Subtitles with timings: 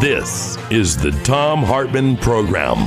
[0.00, 2.78] This is the Thom Hartmann Program.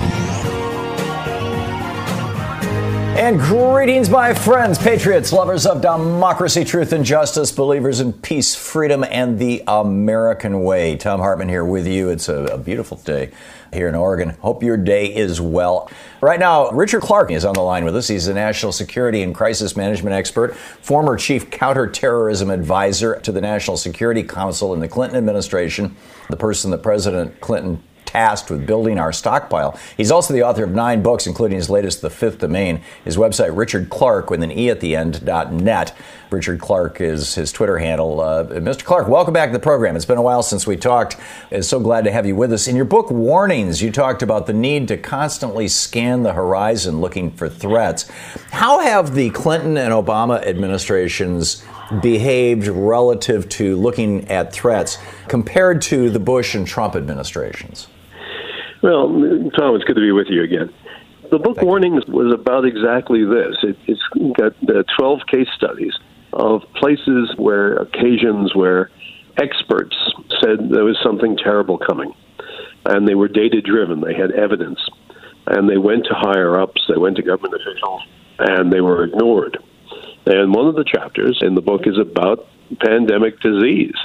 [3.16, 9.04] And greetings, my friends, patriots, lovers of democracy, truth, and justice, believers in peace, freedom,
[9.04, 10.96] and the American way.
[10.96, 12.10] Thom Hartmann here with you.
[12.10, 13.30] It's a, a beautiful day
[13.72, 14.30] here in Oregon.
[14.40, 15.92] Hope your day is well.
[16.20, 18.08] Right now, Richard Clarke is on the line with us.
[18.08, 23.78] He's a national security and crisis management expert, former chief counterterrorism advisor to the National
[23.78, 25.96] Security Council in the Clinton administration,
[26.30, 27.82] the person that President Clinton
[28.14, 29.78] tasked with building our stockpile.
[29.98, 32.82] He's also the author of nine books, including his latest, The Fifth Domain.
[33.04, 35.98] His website, Richard Clarke, with an E at the end, dot .net.
[36.30, 38.22] Richard Clarke is his Twitter handle.
[38.22, 38.84] Uh, Mr.
[38.84, 39.96] Clarke, welcome back to the program.
[39.96, 41.18] It's been a while since we talked.
[41.50, 42.68] It's so glad to have you with us.
[42.68, 47.32] In your book, Warnings, you talked about the need to constantly scan the horizon looking
[47.32, 48.10] for threats.
[48.52, 51.64] How have the Clinton and Obama administrations
[52.02, 57.88] behaved relative to looking at threats compared to the Bush and Trump administrations?
[58.82, 59.08] Well,
[59.58, 60.74] Thom, it's good to be with you again.
[61.32, 62.14] The book Thank Warnings you.
[62.14, 63.56] was about exactly this.
[63.64, 65.94] It, has got uh, 12 case studies
[66.34, 68.90] of places where occasions where
[69.42, 69.96] experts
[70.42, 72.14] said there was something terrible coming.
[72.86, 74.80] And they were data driven, they had evidence.
[75.48, 78.02] And they went to higher ups, they went to government officials,
[78.40, 79.58] and they were ignored.
[80.26, 82.48] And one of the chapters in the book is about
[82.80, 83.96] pandemic disease.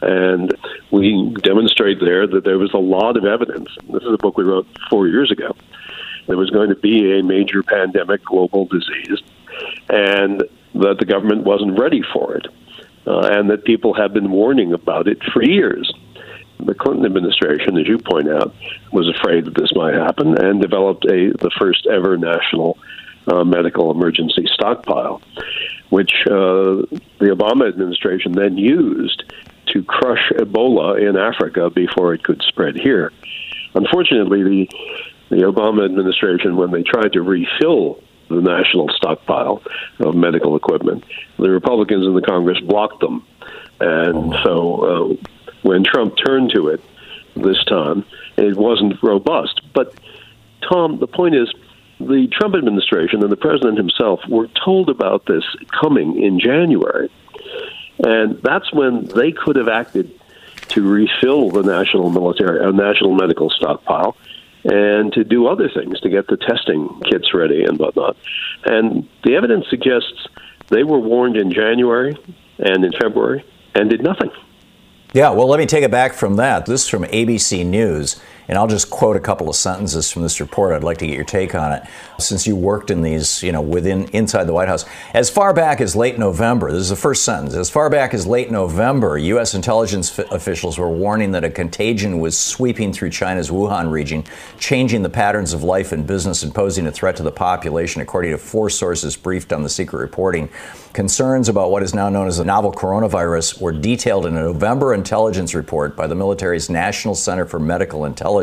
[0.00, 0.54] And
[0.90, 3.68] we demonstrate there that there was a lot of evidence.
[3.92, 5.56] This is a book we wrote four years ago.
[6.26, 9.20] There was going to be a major pandemic global disease,
[9.88, 10.44] and
[10.74, 12.46] that the government wasn't ready for it,
[13.06, 15.90] uh, and that people have been warning about it for years.
[16.60, 18.54] The Clinton administration, as you point out,
[18.92, 22.78] was afraid that this might happen and developed a the first ever national
[23.30, 25.20] uh, medical emergency stockpile,
[25.90, 26.82] which uh,
[27.18, 29.22] the Obama administration then used
[29.72, 33.12] to crush Ebola in Africa before it could spread here.
[33.74, 34.68] Unfortunately, the
[35.30, 39.62] the Obama administration, when they tried to refill the national stockpile
[40.00, 41.04] of medical equipment,
[41.38, 43.26] the Republicans in the Congress blocked them.
[43.80, 44.42] And oh.
[44.42, 45.28] so uh,
[45.62, 46.80] when Trump turned to it
[47.36, 48.04] this time,
[48.36, 49.60] it wasn't robust.
[49.74, 49.94] But,
[50.62, 51.52] Thom, the point is,
[52.00, 55.44] the Trump administration and the president himself were told about this
[55.80, 57.10] coming in January.
[58.04, 60.18] And that's when they could have acted
[60.68, 64.16] to refill the national military, uh, national medical stockpile,
[64.64, 68.16] and to do other things to get the testing kits ready and whatnot.
[68.64, 70.28] And the evidence suggests
[70.68, 72.16] they were warned in January
[72.58, 73.44] and in February
[73.74, 74.30] and did nothing.
[75.14, 76.66] Yeah, well, let me take it back from that.
[76.66, 78.20] This is from ABC News.
[78.48, 80.74] And I'll just quote a couple of sentences from this report.
[80.74, 81.82] I'd like to get your take on it,
[82.18, 84.86] since you worked in these, you know, within inside the White House.
[85.12, 87.54] As far back as late November, this is the first sentence.
[87.54, 89.54] As far back as late November, U.S.
[89.54, 94.24] intelligence f- officials were warning that a contagion was sweeping through China's Wuhan region,
[94.58, 98.30] changing the patterns of life and business and posing a threat to the population, according
[98.30, 100.48] to four sources briefed on the secret reporting.
[100.94, 104.94] Concerns about what is now known as the novel coronavirus were detailed in a November
[104.94, 108.37] intelligence report by the military's National Center for Medical Intelligence.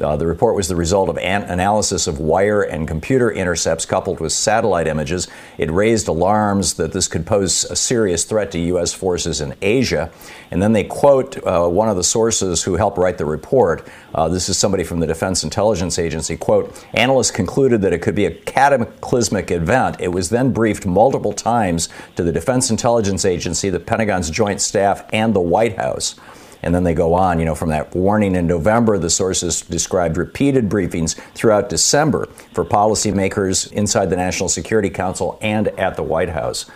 [0.00, 4.20] Uh, the report was the result of an analysis of wire and computer intercepts coupled
[4.20, 5.28] with satellite images.
[5.58, 8.94] It raised alarms that this could pose a serious threat to U.S.
[8.94, 10.10] forces in Asia.
[10.50, 13.86] And then they quote uh, one of the sources who helped write the report.
[14.14, 16.36] Uh, this is somebody from the Defense Intelligence Agency.
[16.36, 19.96] Quote, analysts concluded that it could be a cataclysmic event.
[20.00, 25.04] It was then briefed multiple times to the Defense Intelligence Agency, the Pentagon's Joint Staff,
[25.12, 26.16] and the White House.
[26.62, 30.16] And then they go on, you know, from that warning in November, the sources described
[30.16, 36.30] repeated briefings throughout December for policymakers inside the National Security Council and at the White
[36.30, 36.70] House.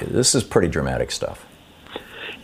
[0.00, 1.46] This is pretty dramatic stuff.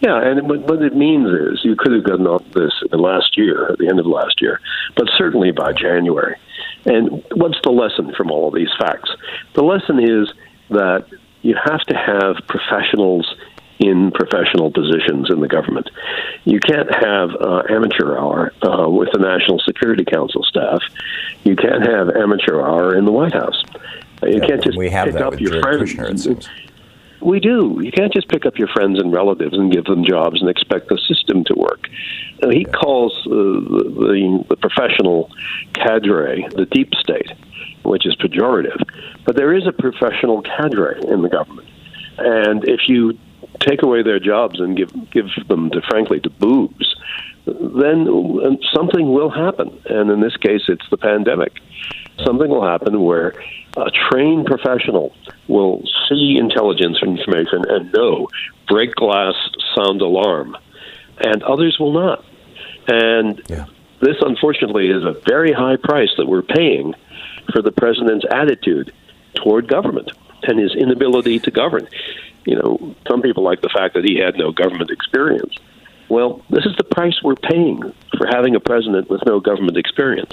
[0.01, 3.79] Yeah, and what it means is you could have gotten off this last year, at
[3.79, 4.61] the end of last year,
[4.95, 6.37] but certainly by January.
[6.85, 9.11] And what's the lesson from all of these facts?
[9.55, 10.33] The lesson is
[10.69, 11.07] that
[11.41, 13.35] you have to have professionals
[13.79, 15.91] in professional positions in the government.
[16.45, 20.81] You can't have uh, amateur hour uh, with the National Security Council staff.
[21.45, 23.63] You can't have amateur hour in the White House.
[24.23, 26.27] You yeah, can't just we have pick up your friends.
[27.21, 27.81] We do.
[27.83, 30.89] You can't just pick up your friends and relatives and give them jobs and expect
[30.89, 31.89] the system to work.
[32.41, 35.31] Now, he calls uh, the, the, the professional
[35.75, 37.33] cadre the deep state,
[37.83, 38.81] which is pejorative.
[39.25, 41.69] But there is a professional cadre in the government.
[42.19, 43.19] And if you
[43.61, 46.95] take away their jobs and give give them to frankly to boobs,
[47.47, 49.81] then something will happen.
[49.87, 51.53] And in this case, it's the pandemic.
[52.25, 53.35] Something will happen where
[53.77, 55.15] a trained professional
[55.49, 58.29] will see intelligence information and know
[58.69, 59.35] break glass,
[59.77, 60.57] sound alarm,
[61.19, 62.25] and others will not.
[62.89, 63.67] And yeah.
[64.01, 66.95] this, unfortunately, is a very high price that we're paying
[67.53, 68.93] for the president's attitude
[69.35, 70.11] toward government
[70.43, 71.87] and his inability to govern.
[72.47, 75.57] You know, some people like the fact that he had no government experience.
[76.09, 77.81] Well, this is the price we're paying
[78.17, 80.33] for having a president with no government experience.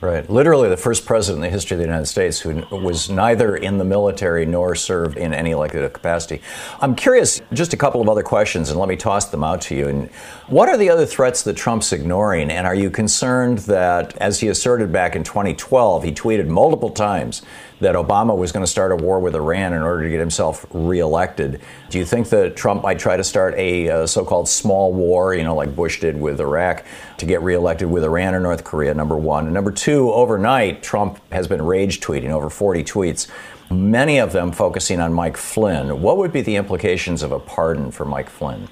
[0.00, 0.28] Right.
[0.30, 3.76] Literally the first president in the history of the United States who was neither in
[3.76, 6.40] the military nor served in any elected capacity.
[6.80, 9.74] I'm curious, just a couple of other questions, and let me toss them out to
[9.74, 9.88] you.
[9.88, 10.10] And
[10.46, 12.50] what are the other threats that Trump's ignoring?
[12.50, 17.42] And are you concerned that, as he asserted back in 2012, he tweeted multiple times
[17.80, 20.66] that Obama was going to start a war with Iran in order to get himself
[20.70, 21.60] reelected.
[21.88, 25.34] Do you think that Trump might try to start a uh, so called small war,
[25.34, 26.84] you know, like Bush did with Iraq,
[27.20, 29.44] to get reelected with Iran or North Korea, number one?
[29.44, 33.28] And number two, overnight, Trump has been rage tweeting over 40 tweets,
[33.70, 36.02] many of them focusing on Mike Flynn.
[36.02, 38.68] What would be the implications of a pardon for Mike Flynn?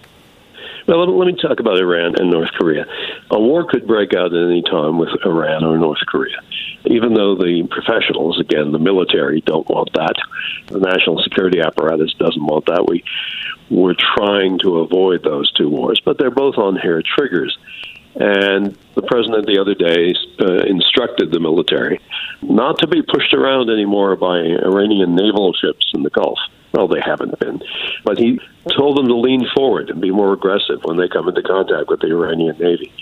[0.87, 2.87] Well, let me talk about Iran and North Korea.
[3.31, 6.41] A war could break out at any time with Iran or North Korea
[6.87, 10.15] even though the professionals, again, the military, don't want that,
[10.69, 12.87] the national security apparatus doesn't want that.
[12.87, 13.05] We
[13.71, 17.59] we're trying to avoid those two wars, but they're both on hair triggers.
[18.19, 22.01] And the president the other day uh, instructed the military
[22.43, 26.39] not to be pushed around anymore by Iranian naval ships in the Gulf.
[26.73, 27.63] Well, they haven't been.
[28.05, 28.41] But he
[28.77, 32.01] told them to lean forward and be more aggressive when they come into contact with
[32.01, 32.93] the Iranian Navy.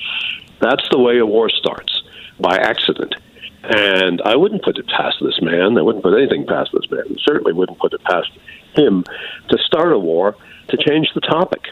[0.60, 2.02] That's the way a war starts
[2.38, 3.14] by accident.
[3.62, 5.78] And I wouldn't put it past this man.
[5.78, 7.04] I wouldn't put anything past this man.
[7.10, 8.30] I certainly wouldn't put it past
[8.74, 9.04] him
[9.48, 10.36] to start a war,
[10.68, 11.62] to change the topic,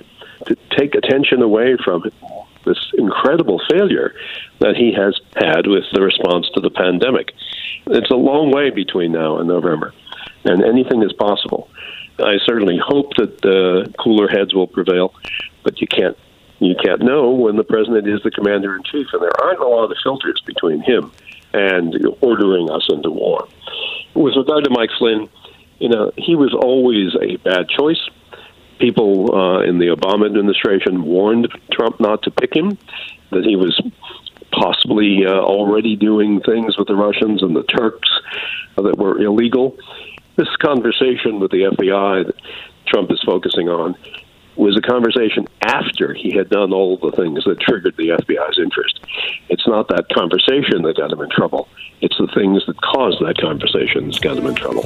[0.47, 2.03] to take attention away from
[2.65, 4.15] this incredible failure
[4.61, 7.33] that he has had with the response to the pandemic.
[7.87, 9.93] It's a long way between now and November,
[10.45, 11.69] and anything is possible.
[12.19, 15.15] I certainly hope that uh, cooler heads will prevail,
[15.63, 16.17] but you can't
[16.61, 19.67] you can't know when the president is the commander in chief, and there aren't a
[19.67, 21.13] lot of filters between him
[21.53, 23.49] and ordering us into war.
[24.15, 25.29] With regard to Mike Flynn,
[25.79, 28.01] you know, he was always a bad choice.
[28.85, 32.77] People uh, in the Obama administration warned Trump not to pick him,
[33.31, 33.81] that he was
[34.53, 38.11] possibly uh, already doing things with the Russians and the Turks
[38.77, 39.79] that were illegal.
[40.37, 42.37] This conversation with the FBI that
[42.87, 43.95] Trump is focusing on
[44.55, 49.01] was a conversation after he had done all the things that triggered the FBI's interest.
[49.49, 51.71] It's not that conversation that got him in trouble.
[52.03, 54.85] It's the things that caused that conversation that got him in trouble.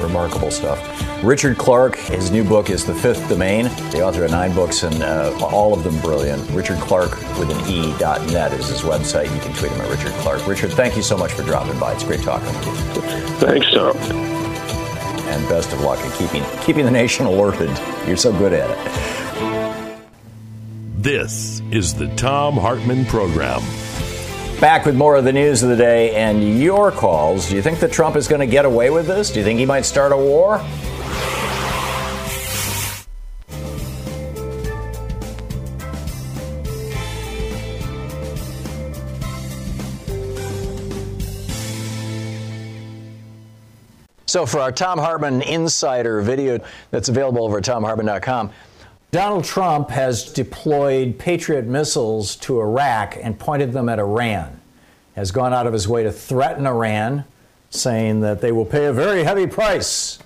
[0.00, 0.78] Remarkable stuff.
[1.24, 5.02] Richard Clarke, his new book is The Fifth Domain, the author of nine books and
[5.02, 6.48] uh, all of them brilliant.
[6.50, 9.34] Richard Clarke with an E dot net is his website.
[9.34, 10.46] You can tweet him at Richard Clarke.
[10.46, 11.92] Richard, thank you so much for dropping by.
[11.94, 13.02] It's great talking with you.
[13.38, 13.96] Thanks, Thom
[15.36, 17.70] and best of luck in keeping keeping the nation alerted.
[18.06, 20.02] You're so good at it.
[20.96, 23.60] This is the Thom Hartmann program.
[24.60, 27.50] Back with more of the news of the day and your calls.
[27.50, 29.30] Do you think that Trump is going to get away with this?
[29.30, 30.64] Do you think he might start a war?
[44.24, 46.60] So, for our Thom Hartmann Insider video
[46.90, 48.50] that's available over at thomhartmann.com,
[49.16, 54.60] Donald Trump has deployed Patriot missiles to Iraq and pointed them at Iran,
[55.14, 57.24] has gone out of his way to threaten Iran,
[57.70, 60.18] saying that they will pay a very heavy price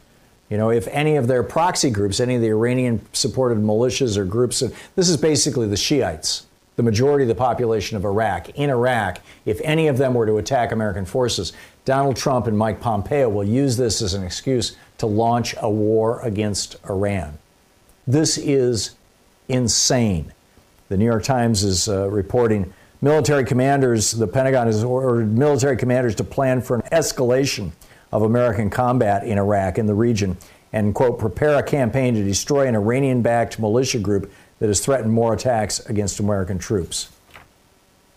[0.49, 4.25] You know, if any of their proxy groups, any of the Iranian supported militias or
[4.25, 4.61] groups,
[4.97, 8.49] this is basically the Shiites, the majority of the population of Iraq.
[8.59, 11.53] In Iraq, if any of them were to attack American forces,
[11.85, 16.21] Donald Trump and Mike Pompeo will use this as an excuse to launch a war
[16.23, 17.39] against Iran.
[18.07, 18.93] This is
[19.49, 20.33] insane.
[20.89, 26.15] The New York Times is uh, reporting military commanders, the Pentagon has ordered military commanders
[26.17, 27.71] to plan for an escalation
[28.13, 30.37] of American combat in Iraq in the region
[30.73, 35.13] and, quote, prepare a campaign to destroy an Iranian backed militia group that has threatened
[35.13, 37.09] more attacks against American troops.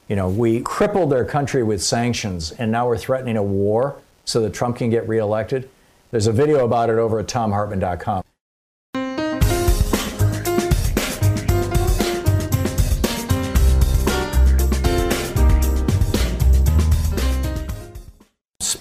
[0.07, 4.41] You know, we crippled their country with sanctions, and now we're threatening a war so
[4.41, 5.69] that Trump can get reelected.
[6.11, 8.22] There's a video about it over at thomhartmann.com.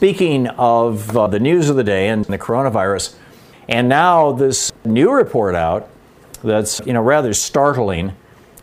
[0.02, 3.14] Speaking of uh, the news of the day and the coronavirus,
[3.68, 5.88] and now this new report out
[6.42, 8.16] that's you know rather startling,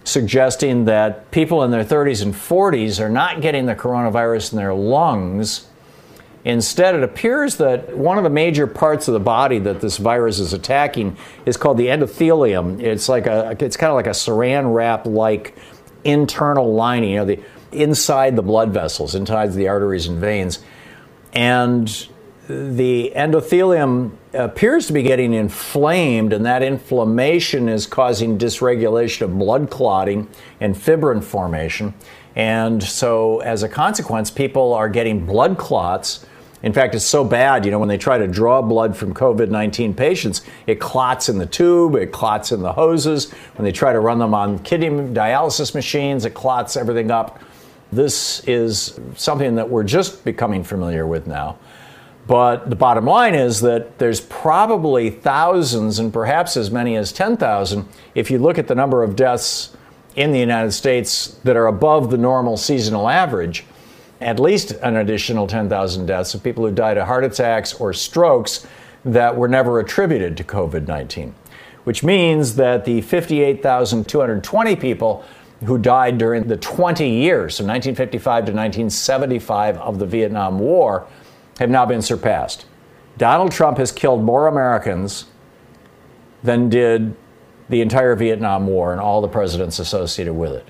[0.03, 4.73] suggesting that people in their 30s and 40s are not getting the coronavirus in their
[4.73, 5.65] lungs.
[6.43, 10.39] Instead, it appears that one of the major parts of the body that this virus
[10.39, 11.15] is attacking
[11.45, 12.81] is called the endothelium.
[12.81, 15.55] It's like a it's kind of like a saran wrap like
[16.03, 17.39] internal lining, you know, the
[17.71, 20.59] inside the blood vessels, inside the arteries and veins
[21.33, 22.07] and
[22.47, 29.69] the endothelium appears to be getting inflamed, and that inflammation is causing dysregulation of blood
[29.69, 30.27] clotting
[30.59, 31.93] and fibrin formation.
[32.35, 36.25] And so, as a consequence, people are getting blood clots.
[36.61, 39.49] In fact, it's so bad, you know, when they try to draw blood from COVID
[39.49, 43.31] 19 patients, it clots in the tube, it clots in the hoses.
[43.55, 47.39] When they try to run them on kidney dialysis machines, it clots everything up.
[47.91, 51.57] This is something that we're just becoming familiar with now.
[52.27, 57.87] But the bottom line is that there's probably thousands and perhaps as many as 10,000
[58.13, 59.75] if you look at the number of deaths
[60.15, 63.65] in the United States that are above the normal seasonal average.
[64.21, 68.67] At least an additional 10,000 deaths of people who died of heart attacks or strokes
[69.05, 71.33] that were never attributed to COVID 19,
[71.85, 75.23] which means that the 58,220 people
[75.65, 81.07] who died during the 20 years, from 1955 to 1975 of the Vietnam War,
[81.59, 82.65] have now been surpassed.
[83.17, 85.25] Donald Trump has killed more Americans
[86.41, 87.15] than did
[87.67, 90.67] the entire Vietnam War and all the presidents associated with it.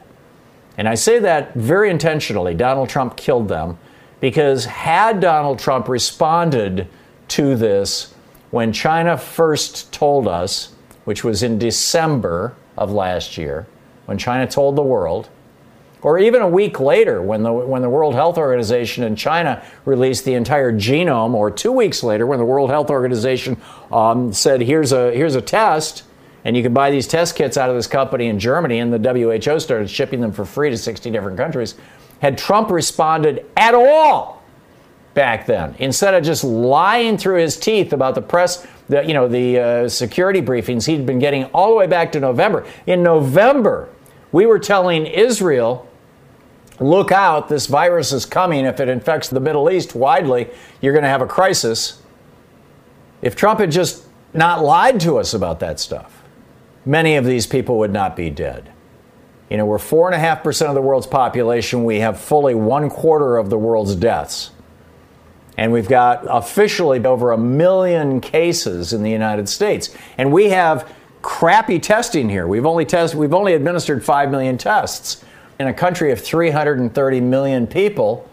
[0.78, 2.56] And I say that very intentionally.
[2.56, 3.78] Donald Trump killed them
[4.20, 6.88] because had Donald Trump responded
[7.30, 8.14] to this
[8.52, 10.74] when China first told us,
[11.06, 13.68] which was in December of last year,
[14.10, 15.30] when China told the world,
[16.02, 20.26] or even a week later when the, when the World Health Organization in China released
[20.26, 23.56] the entire genome, or two weeks later when the World Health Organization
[23.92, 26.06] um, said, here's a, here's a test,
[26.44, 29.14] and you can buy these test kits out of this company in Germany, and the
[29.14, 31.76] WHO started shipping them for free to 60 different countries.
[32.24, 34.42] Had Trump responded at all
[35.14, 39.28] back then, instead of just lying through his teeth about the press, the, you know,
[39.28, 42.66] the uh, security briefings he'd been getting all the way back to November.
[42.88, 43.90] In November,
[44.32, 45.88] we were telling Israel,
[46.80, 48.66] look out, this virus is coming.
[48.66, 50.50] If it infects the Middle East widely,
[50.82, 52.02] you're going to have a crisis.
[53.22, 56.24] If Trump had just not lied to us about that stuff,
[56.86, 58.72] many of these people would not be dead.
[59.50, 61.84] You know, we're 4.5% of the world's population.
[61.84, 64.52] We have fully one quarter of the world's deaths.
[65.58, 69.90] And we've got officially over a million cases in the United States.
[70.18, 70.90] And we have
[71.22, 72.48] crappy testing here.
[72.48, 75.24] We've only tested, we've only administered 5 million tests
[75.60, 78.28] in a country of 330 million people.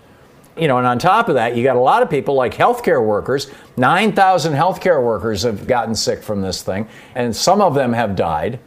[0.56, 3.04] You know, and on top of that, you got a lot of people like healthcare
[3.04, 3.50] workers.
[3.76, 8.58] 9,000 healthcare workers have gotten sick from this thing, and some of them have died.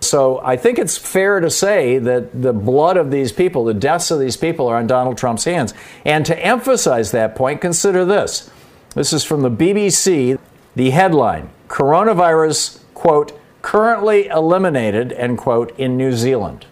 [0.00, 4.10] So I think it's fair to say that the blood of these people, the deaths
[4.10, 5.74] of these people, are on Donald Trump's hands.
[6.04, 8.50] And to emphasize that point, consider this.
[8.94, 10.38] This is from the BBC.
[10.76, 16.66] The headline Coronavirus, quote, currently eliminated, end quote, in New Zealand.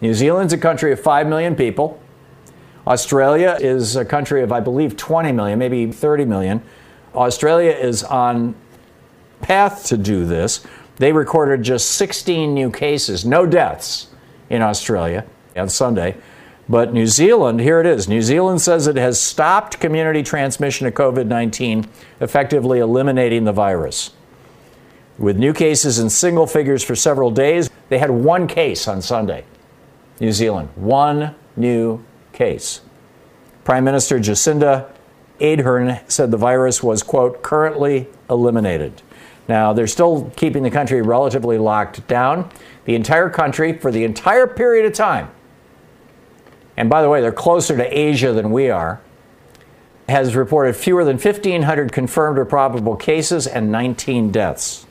[0.00, 2.00] New Zealand's a country of 5 million people.
[2.86, 6.62] Australia is a country of, I believe, 20 million, maybe 30 million.
[7.14, 8.54] Australia is on
[9.42, 10.66] path to do this.
[10.96, 14.08] They recorded just 16 new cases, no deaths
[14.48, 15.24] in Australia
[15.56, 16.16] on Sunday.
[16.70, 18.08] But New Zealand, here it is.
[18.08, 21.84] New Zealand says it has stopped community transmission of COVID 19,
[22.20, 24.12] effectively eliminating the virus.
[25.18, 29.44] With new cases in single figures for several days, they had one case on Sunday.
[30.20, 32.82] New Zealand, one new case.
[33.64, 34.88] Prime Minister Jacinda
[35.40, 39.02] Ardern said the virus was, quote, currently eliminated.
[39.48, 42.48] Now, they're still keeping the country relatively locked down.
[42.84, 45.32] The entire country, for the entire period of time,
[46.80, 49.02] and by the way, they're closer to Asia than we are,
[50.08, 54.86] has reported fewer than 1,500 confirmed or probable cases and 19 deaths.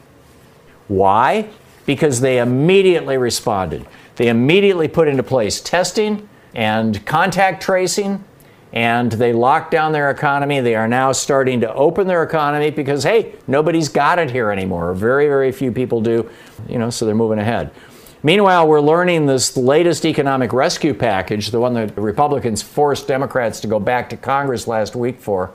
[0.87, 1.49] Why?
[1.87, 3.87] Because they immediately responded.
[4.17, 8.23] They immediately put into place testing and contact tracing,
[8.71, 10.59] and they locked down their economy.
[10.59, 14.93] They are now starting to open their economy because, hey, nobody's got it here anymore.
[14.93, 16.29] Very, very few people do,
[16.67, 17.71] you know, so they're moving ahead.
[18.21, 23.67] Meanwhile, we're learning this latest economic rescue package, the one that Republicans forced Democrats to
[23.67, 25.51] go back to Congress last week for.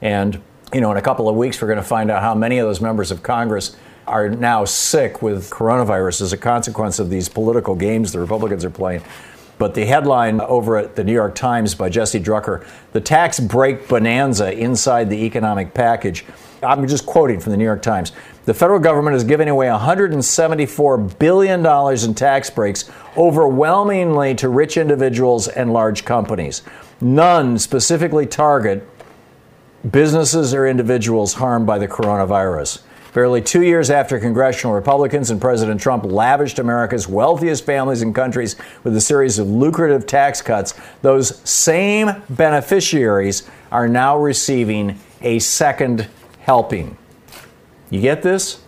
[0.00, 0.40] And,
[0.72, 2.68] you know, in a couple of weeks, we're going to find out how many of
[2.68, 7.74] those members of Congress are now sick with coronavirus as a consequence of these political
[7.74, 9.02] games the Republicans are playing.
[9.58, 13.88] But the headline over at the New York Times by Jesse Drucker the tax break
[13.88, 16.24] bonanza inside the economic package.
[16.62, 18.12] I'm just quoting from the New York Times.
[18.44, 21.64] The federal government is giving away $174 billion
[22.04, 26.62] in tax breaks, overwhelmingly to rich individuals and large companies.
[27.00, 28.86] None specifically target
[29.90, 32.82] businesses or individuals harmed by the coronavirus.
[33.14, 38.56] Barely two years after congressional Republicans and President Trump lavished America's wealthiest families and countries
[38.82, 46.08] with a series of lucrative tax cuts, those same beneficiaries are now receiving a second
[46.40, 46.98] helping.
[47.94, 48.60] You get this?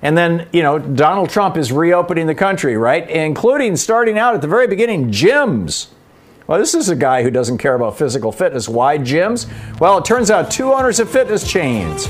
[0.00, 3.08] And then, you know, Donald Trump is reopening the country, right?
[3.08, 5.88] Including starting out at the very beginning, gyms.
[6.46, 8.70] Well, this is a guy who doesn't care about physical fitness.
[8.70, 9.46] Why gyms?
[9.78, 12.08] Well, it turns out two owners of fitness chains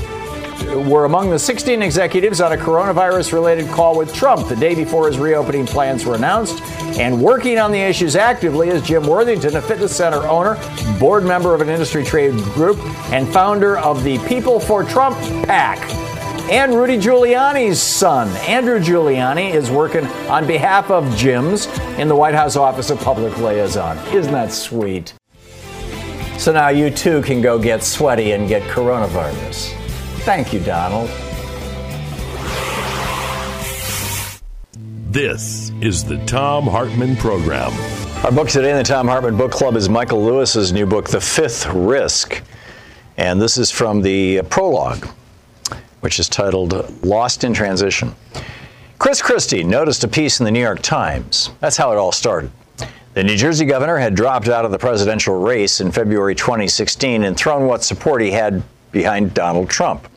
[0.87, 5.07] were among the 16 executives on a coronavirus related call with Trump the day before
[5.07, 6.61] his reopening plans were announced.
[6.97, 10.57] And working on the issues actively is Jim Worthington, a fitness center owner,
[10.97, 12.79] board member of an industry trade group,
[13.11, 16.02] and founder of the People for Trump PAC.
[16.51, 22.35] And Rudy Giuliani's son, Andrew Giuliani, is working on behalf of gyms in the White
[22.35, 23.97] House Office of Public Liaison.
[24.13, 25.13] Isn't that sweet?
[26.37, 29.73] So now you too can go get sweaty and get coronavirus.
[30.25, 31.09] Thank you, Donald.
[35.09, 37.71] This is the Thom Hartmann Program.
[38.25, 41.21] Our book today in the Thom Hartmann Book Club is Michael Lewis's new book, The
[41.21, 42.41] Fifth Risk.
[43.15, 45.07] And this is from the prologue,
[46.03, 48.13] which is titled Lost in Transition.
[48.99, 51.49] Chris Christie noticed a piece in the New York Times.
[51.61, 52.51] That's how it all started.
[53.13, 57.37] The New Jersey governor had dropped out of the presidential race in February 2016 and
[57.37, 58.61] thrown what support he had
[58.91, 60.09] behind Donald Trump.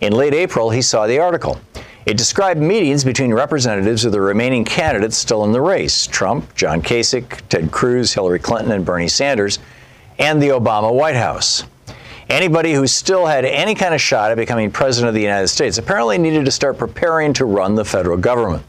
[0.00, 1.60] In late April, he saw the article.
[2.06, 6.80] It described meetings between representatives of the remaining candidates still in the race Trump, John
[6.80, 9.58] Kasich, Ted Cruz, Hillary Clinton, and Bernie Sanders,
[10.20, 11.64] and the Obama White House.
[12.30, 15.76] Anybody who still had any kind of shot at becoming president of the United States
[15.76, 18.64] apparently needed to start preparing to run the federal government.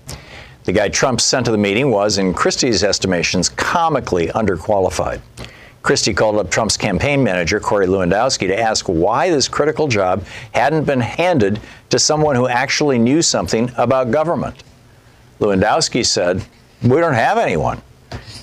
[0.65, 5.21] The guy Trump sent to the meeting was, in Christie's estimations, comically underqualified.
[5.83, 10.85] Christie called up Trump's campaign manager, Corey Lewandowski, to ask why this critical job hadn't
[10.85, 14.63] been handed to someone who actually knew something about government.
[15.39, 16.43] Lewandowski said,
[16.81, 17.81] We don't have anyone.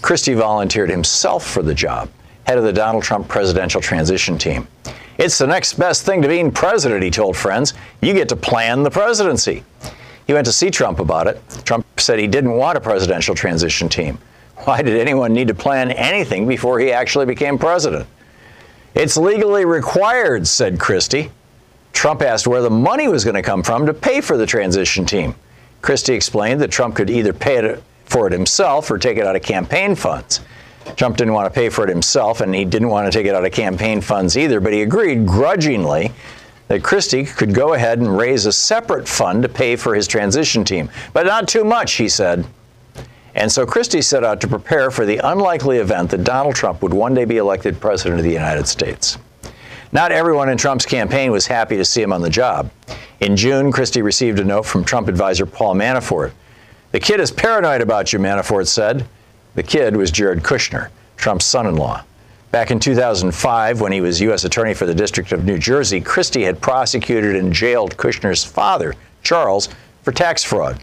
[0.00, 2.08] Christie volunteered himself for the job,
[2.44, 4.68] head of the Donald Trump presidential transition team.
[5.22, 7.74] It's the next best thing to being president, he told friends.
[8.00, 9.62] You get to plan the presidency.
[10.26, 11.40] He went to see Trump about it.
[11.64, 14.18] Trump said he didn't want a presidential transition team.
[14.64, 18.04] Why did anyone need to plan anything before he actually became president?
[18.96, 21.30] It's legally required, said Christie.
[21.92, 25.06] Trump asked where the money was going to come from to pay for the transition
[25.06, 25.36] team.
[25.82, 29.36] Christie explained that Trump could either pay it for it himself or take it out
[29.36, 30.40] of campaign funds.
[30.96, 33.34] Trump didn't want to pay for it himself, and he didn't want to take it
[33.34, 36.12] out of campaign funds either, but he agreed grudgingly
[36.68, 40.64] that Christie could go ahead and raise a separate fund to pay for his transition
[40.64, 40.90] team.
[41.12, 42.46] But not too much, he said.
[43.34, 46.92] And so Christie set out to prepare for the unlikely event that Donald Trump would
[46.92, 49.18] one day be elected president of the United States.
[49.90, 52.70] Not everyone in Trump's campaign was happy to see him on the job.
[53.20, 56.32] In June, Christie received a note from Trump advisor Paul Manafort.
[56.92, 59.06] The kid is paranoid about you, Manafort said.
[59.54, 62.04] The kid was Jared Kushner, Trump's son in law.
[62.52, 64.44] Back in 2005, when he was U.S.
[64.44, 69.68] Attorney for the District of New Jersey, Christie had prosecuted and jailed Kushner's father, Charles,
[70.02, 70.82] for tax fraud.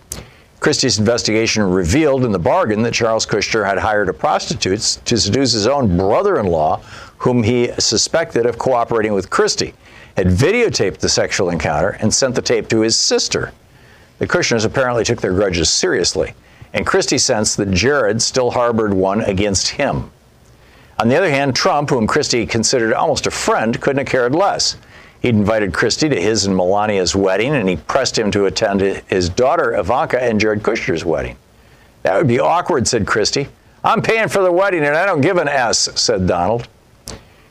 [0.60, 5.54] Christie's investigation revealed in the bargain that Charles Kushner had hired a prostitute to seduce
[5.54, 6.78] his own brother in law,
[7.18, 9.74] whom he suspected of cooperating with Christie,
[10.18, 13.52] had videotaped the sexual encounter and sent the tape to his sister.
[14.20, 16.34] The Kushners apparently took their grudges seriously,
[16.74, 20.12] and Christie sensed that Jared still harbored one against him.
[21.00, 24.76] On the other hand, Trump, whom Christie considered almost a friend, couldn't have cared less.
[25.22, 29.30] He'd invited Christie to his and Melania's wedding, and he pressed him to attend his
[29.30, 31.38] daughter Ivanka and Jared Kushner's wedding.
[32.04, 33.48] That would be awkward, said Christie.
[33.84, 36.68] I'm paying for the wedding, and I don't give an S, said Donald.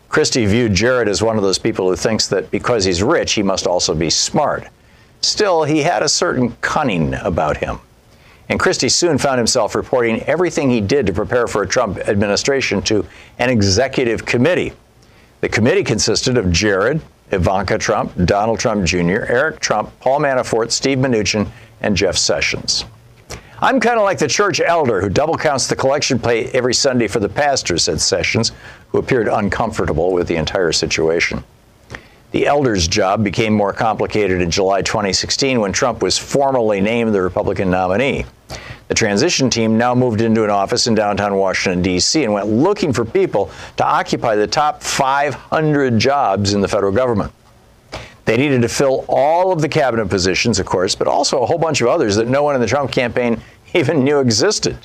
[0.09, 3.43] Christie viewed Jared as one of those people who thinks that because he's rich, he
[3.43, 4.67] must also be smart.
[5.21, 7.81] Still, he had a certain cunning about him.
[8.49, 12.81] And Christie soon found himself reporting everything he did to prepare for a Trump administration
[12.83, 13.05] to
[13.39, 14.73] an executive committee.
[15.41, 20.99] The committee consisted of Jared, Ivanka Trump, Donald Trump Jr., Eric Trump, Paul Manafort, Steve
[20.99, 21.49] Mnuchin,
[21.83, 22.85] and Jeff Sessions.
[23.61, 27.09] I'm kind of like the church elder who double counts the collection plate every Sunday
[27.09, 28.53] for the pastor, said Sessions,
[28.89, 31.43] who appeared uncomfortable with the entire situation.
[32.31, 37.23] The elder's job became more complicated in July 2016 when Trump was formally named the
[37.23, 38.27] Republican nominee.
[38.89, 42.93] The transition team now moved into an office in downtown Washington, D.C., and went looking
[42.93, 47.33] for people to occupy the top 500 jobs in the federal government.
[48.27, 51.59] They needed to fill all of the cabinet positions, of course, but also a whole
[51.59, 53.41] bunch of others that no one in the Trump campaign
[53.75, 54.77] even knew existed.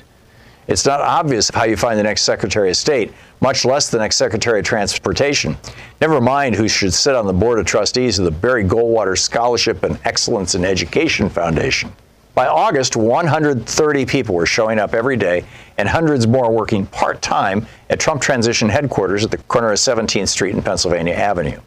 [0.66, 4.16] It's not obvious how you find the next Secretary of State, much less the next
[4.16, 5.56] Secretary of Transportation.
[6.00, 9.82] Never mind who should sit on the Board of Trustees of the Barry Goldwater Scholarship
[9.82, 11.92] and Excellence in Education Foundation.
[12.34, 15.44] By August, 130 people were showing up every day,
[15.78, 20.28] and hundreds more working part time at Trump Transition headquarters at the corner of 17th
[20.28, 21.60] Street and Pennsylvania Avenue.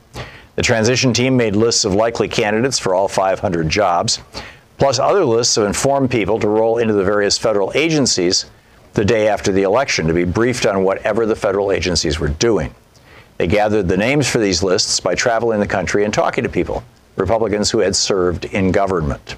[0.55, 4.19] The transition team made lists of likely candidates for all 500 jobs,
[4.77, 8.47] plus other lists of informed people to roll into the various federal agencies
[8.97, 12.73] the day after the election to be briefed on whatever the federal agencies were doing.
[13.37, 16.83] They gathered the names for these lists by traveling the country and talking to people,
[17.15, 19.35] Republicans who had served in government,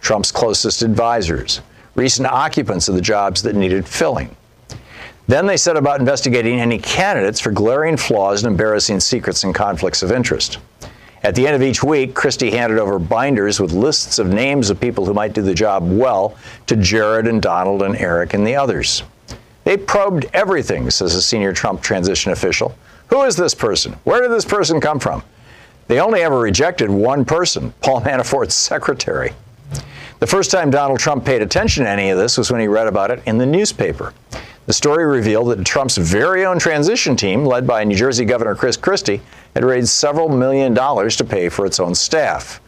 [0.00, 1.60] Trump's closest advisors,
[1.96, 4.36] recent occupants of the jobs that needed filling.
[5.26, 10.04] Then they set about investigating any candidates for glaring flaws and embarrassing secrets and conflicts
[10.04, 10.58] of interest.
[11.22, 14.80] At the end of each week, Christie handed over binders with lists of names of
[14.80, 16.34] people who might do the job well
[16.66, 19.02] to Jared and Donald and Eric and the others.
[19.64, 22.74] They probed everything, says a senior Trump transition official.
[23.08, 23.92] Who is this person?
[24.04, 25.22] Where did this person come from?
[25.88, 29.32] They only ever rejected one person, Paul Manafort's secretary.
[30.20, 32.86] The first time Donald Trump paid attention to any of this was when he read
[32.86, 34.14] about it in the newspaper.
[34.70, 38.76] The story revealed that Trump's very own transition team, led by New Jersey Governor Chris
[38.76, 39.20] Christie,
[39.52, 42.60] had raised several million dollars to pay for its own staff.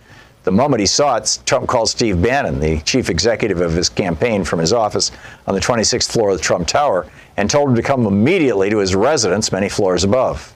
[0.43, 4.43] The moment he saw it, Trump called Steve Bannon, the chief executive of his campaign,
[4.43, 5.13] from his office
[5.47, 8.79] on the 26th floor of the Trump Tower and told him to come immediately to
[8.79, 10.53] his residence many floors above.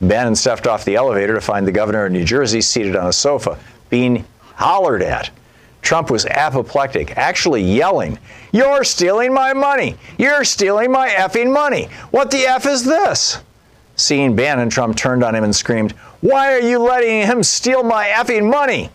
[0.00, 3.12] Bannon stepped off the elevator to find the governor of New Jersey seated on a
[3.12, 3.58] sofa,
[3.90, 5.30] being hollered at.
[5.86, 8.18] Trump was apoplectic, actually yelling,
[8.50, 9.94] You're stealing my money!
[10.18, 11.84] You're stealing my effing money!
[12.10, 13.38] What the F is this?
[13.94, 18.06] Seeing Bannon, Trump turned on him and screamed, Why are you letting him steal my
[18.08, 18.90] effing money?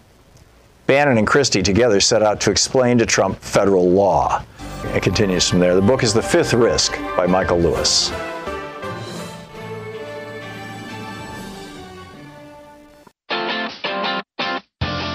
[0.86, 4.44] Bannon and Christie together set out to explain to Trump federal law.
[4.84, 5.76] It continues from there.
[5.76, 8.12] The book is The Fifth Risk by Michael Lewis.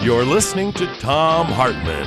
[0.06, 2.06] You're listening to Thom Hartmann.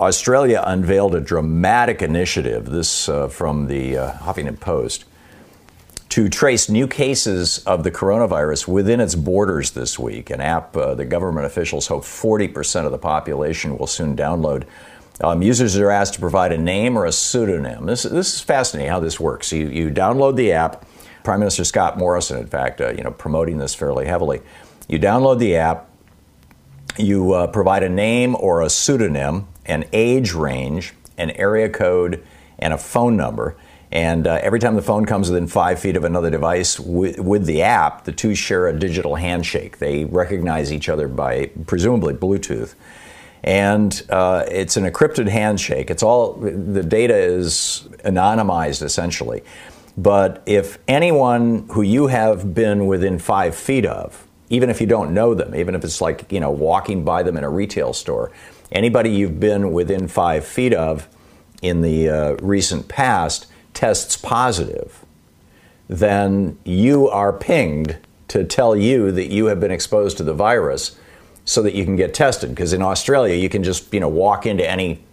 [0.00, 5.04] Australia unveiled a dramatic initiative, this uh, from the uh, Huffington Post,
[6.08, 10.30] to trace new cases of the coronavirus within its borders this week.
[10.30, 14.64] An app uh, the government officials hope 40% of the population will soon download.
[15.20, 17.84] Um, users are asked to provide a name or a pseudonym.
[17.84, 19.52] This, this is fascinating how this works.
[19.52, 20.86] You, you download the app
[21.24, 24.40] Prime Minister Scott Morrison, in fact, uh, you know, promoting this fairly heavily.
[24.88, 25.88] You download the app,
[26.98, 32.24] you uh, provide a name or a pseudonym, an age range, an area code,
[32.58, 33.56] and a phone number.
[33.90, 37.44] And uh, every time the phone comes within five feet of another device with, with,
[37.44, 39.78] the app, the two share a digital handshake.
[39.78, 42.74] They recognize each other by presumably Bluetooth.
[43.44, 45.90] And uh, it's an encrypted handshake.
[45.90, 49.42] It's all, the data is anonymized essentially.
[49.96, 55.12] But if anyone who you have been within five feet of, even if you don't
[55.14, 58.30] know them, even if it's like, you know, walking by them in a retail store,
[58.70, 61.08] anybody you've been within five feet of
[61.60, 65.04] in the uh, recent past tests positive,
[65.88, 70.96] then you are pinged to tell you that you have been exposed to the virus
[71.44, 72.50] so that you can get tested.
[72.50, 75.04] Because in Australia, you can just, you know, walk into any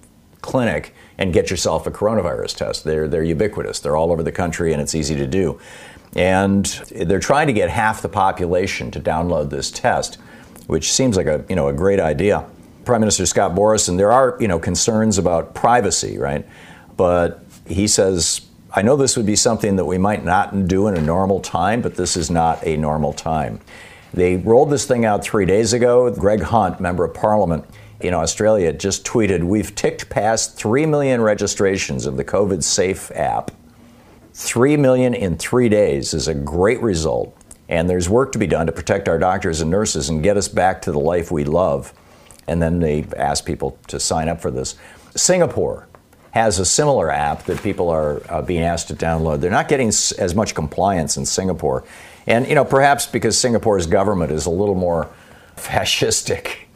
[0.42, 2.86] clinic and get yourself a coronavirus test.
[2.86, 5.60] They're, they're ubiquitous, they're all over the country, and it's easy to do.
[6.16, 10.16] And they're trying to get half the population to download this test,
[10.68, 12.48] which seems like a, you know, a great idea.
[12.86, 16.48] Prime Minister Scott Morrison, there are you know, concerns about privacy, right?
[16.96, 20.96] But He says, I know this would be something that we might not do in
[20.96, 23.60] a normal time, but this is not a normal time.
[24.14, 26.10] They rolled this thing out three days ago.
[26.12, 27.66] Greg Hunt, member of parliament
[28.00, 33.52] in Australia, just tweeted We've ticked past 3 million registrations of the COVID Safe app.
[34.34, 37.36] 3 million in three days is a great result.
[37.68, 40.48] And there's work to be done to protect our doctors and nurses and get us
[40.48, 41.94] back to the life we love.
[42.48, 44.76] And then they asked people to sign up for this.
[45.16, 45.88] Singapore
[46.32, 49.42] has a similar app that people are uh, being asked to download.
[49.42, 51.84] They're not getting as much compliance in Singapore.
[52.26, 55.10] And, you know, perhaps because Singapore's government is a little more
[55.58, 56.69] fascistic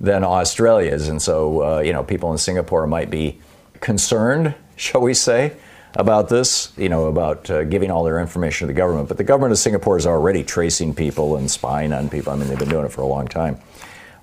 [0.00, 1.08] than Australia's.
[1.08, 3.40] And so, uh, you know, people in Singapore might be
[3.80, 5.56] concerned, shall we say,
[5.94, 9.08] about this, you know, about uh, giving all their information to the government.
[9.08, 12.32] But the government of Singapore is already tracing people and spying on people.
[12.32, 13.58] I mean, they've been doing it for a long time.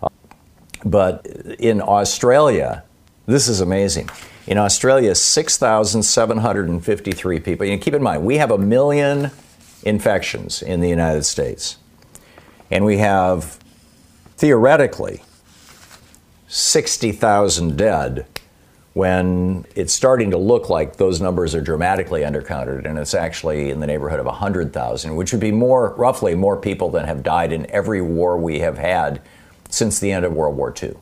[0.02, 0.10] Uh,
[0.86, 1.26] but
[1.60, 2.84] in Australia,
[3.26, 4.10] this is amazing.
[4.48, 7.66] In Australia, 6,753 people.
[7.66, 9.32] You know, keep in mind, we have a million
[9.84, 11.78] infections in the United States.
[12.70, 13.58] And we have,
[14.38, 15.24] theoretically,
[16.48, 18.26] 60,000 dead
[18.94, 23.82] when it's starting to look like those numbers are dramatically undercounted and it's actually in
[23.82, 27.70] the neighborhood of 100,000, which would be more, roughly, more people than have died in
[27.70, 29.22] every war we have had
[29.70, 30.96] since the end of World War II.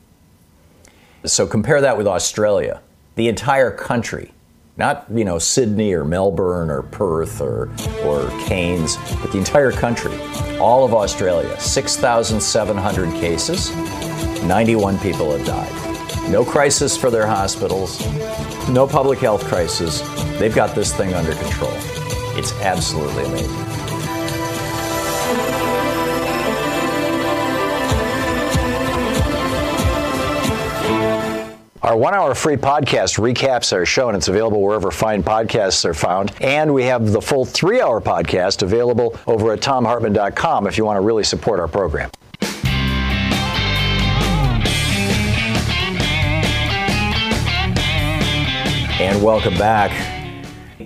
[1.24, 2.80] So compare that with Australia.
[3.14, 4.33] The entire country,
[4.76, 7.70] not you know Sydney or Melbourne or Perth or
[8.04, 10.16] or Cairns, but the entire country,
[10.58, 13.74] all of Australia, 6,700 cases,
[14.44, 16.30] 91 people have died.
[16.30, 18.00] No crisis for their hospitals,
[18.68, 20.00] no public health crisis.
[20.38, 21.72] They've got this thing under control.
[22.36, 23.73] It's absolutely amazing.
[31.84, 35.92] Our one hour free podcast recaps our show, and it's available wherever fine podcasts are
[35.92, 36.32] found.
[36.40, 40.96] And we have the full three hour podcast available over at thomhartmann.com if you want
[40.96, 42.10] to really support our program.
[48.98, 50.13] And welcome back.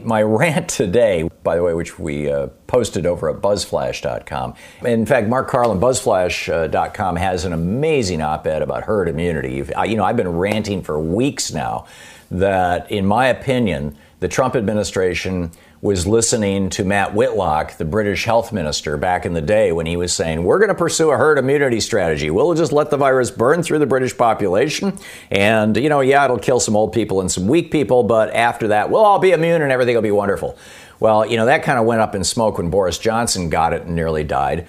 [0.04, 4.54] My rant today, by the way, which we uh, posted over at buzzflash.com.
[4.84, 9.64] In fact, Mark Karlin, buzzflash.com, has an amazing op ed about herd immunity.
[9.86, 11.86] You know, I've been ranting for weeks now
[12.30, 18.52] that, in my opinion, the Trump administration was listening to Matt Whitlock, the British health
[18.52, 21.38] minister, back in the day when he was saying, We're going to pursue a herd
[21.38, 22.30] immunity strategy.
[22.30, 24.98] We'll just let the virus burn through the British population.
[25.30, 28.68] And, you know, yeah, it'll kill some old people and some weak people, but after
[28.68, 30.58] that, we'll all be immune and everything will be wonderful.
[30.98, 33.82] Well, you know, that kind of went up in smoke when Boris Johnson got it
[33.82, 34.66] and nearly died.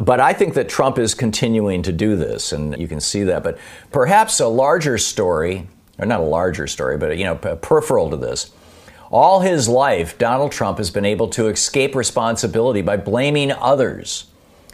[0.00, 3.42] But I think that Trump is continuing to do this, and you can see that.
[3.42, 3.58] But
[3.90, 8.52] perhaps a larger story, or not a larger story, but, you know, peripheral to this
[9.12, 14.24] all his life, Donald Trump has been able to escape responsibility by blaming others.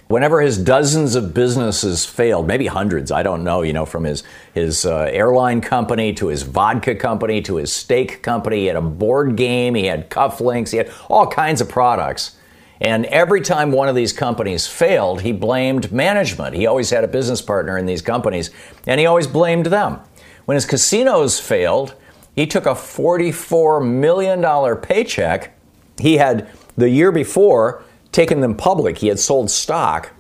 [0.07, 4.22] Whenever his dozens of businesses failed, maybe hundreds, I don't know, you know, from his,
[4.55, 8.81] his uh, airline company to his vodka company to his steak company, he had a
[8.81, 12.38] board game, he had cufflinks, he had all kinds of products.
[12.81, 16.55] And every time one of these companies failed, he blamed management.
[16.55, 18.51] He always had a business partner in these companies,
[18.87, 19.98] and he always blamed them.
[20.44, 21.94] When his casinos failed,
[22.38, 25.59] he took a $44 million paycheck.
[25.98, 28.98] He had, the year before, taken them public.
[28.98, 30.11] He had sold stock.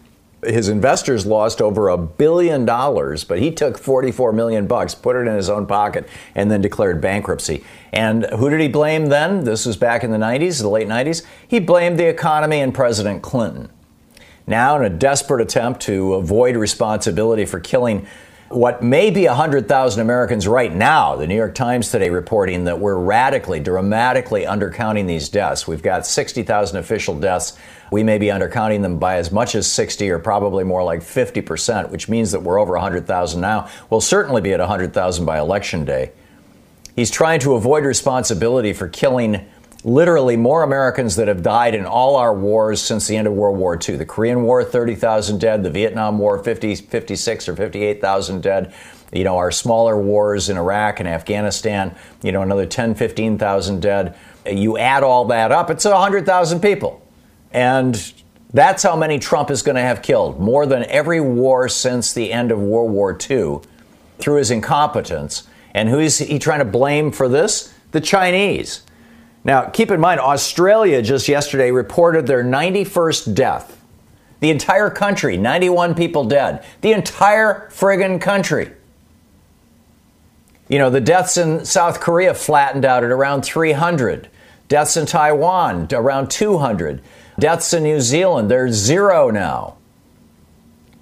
[0.42, 5.28] His investors lost over a billion dollars, but he took 44 million bucks, put it
[5.28, 7.64] in his own pocket, and then declared bankruptcy.
[7.92, 9.44] And who did he blame then?
[9.44, 11.24] This was back in the 90s, the late 90s.
[11.46, 13.70] He blamed the economy and President Clinton.
[14.44, 18.08] Now, in a desperate attempt to avoid responsibility for killing
[18.48, 21.16] what may be 100,000 Americans right now.
[21.16, 25.68] The New York Times today reporting that we're radically, dramatically undercounting these deaths.
[25.68, 27.58] We've got 60,000 official deaths.
[27.92, 31.90] We may be undercounting them by as much as 60 or probably more like 50%,
[31.90, 33.68] which means that we're over 100,000 now.
[33.90, 36.12] We'll certainly be at 100,000 by election day.
[36.96, 39.46] He's trying to avoid responsibility for killing
[39.88, 43.58] literally more Americans that have died in all our wars since the end of World
[43.58, 43.96] War II.
[43.96, 45.62] The Korean War, 30,000 dead.
[45.62, 48.74] The Vietnam War, 50, 56 or 58,000 dead.
[49.12, 54.14] You know, our smaller wars in Iraq and Afghanistan, you know, another 10, 15,000 dead.
[54.46, 57.02] You add all that up, it's 100,000 people.
[57.50, 58.12] And
[58.52, 60.38] that's how many Trump is going to have killed.
[60.38, 63.60] More than every war since the end of World War II
[64.18, 65.48] through his incompetence.
[65.72, 67.72] And who is he trying to blame for this?
[67.92, 68.82] The Chinese.
[69.44, 73.80] Now, keep in mind, Australia just yesterday reported their 91st death.
[74.40, 76.64] The entire country, 91 people dead.
[76.80, 78.72] The entire friggin' country.
[80.68, 84.28] You know, the deaths in South Korea flattened out at around 300.
[84.68, 87.00] Deaths in Taiwan, around 200.
[87.38, 89.76] Deaths in New Zealand, they're zero now.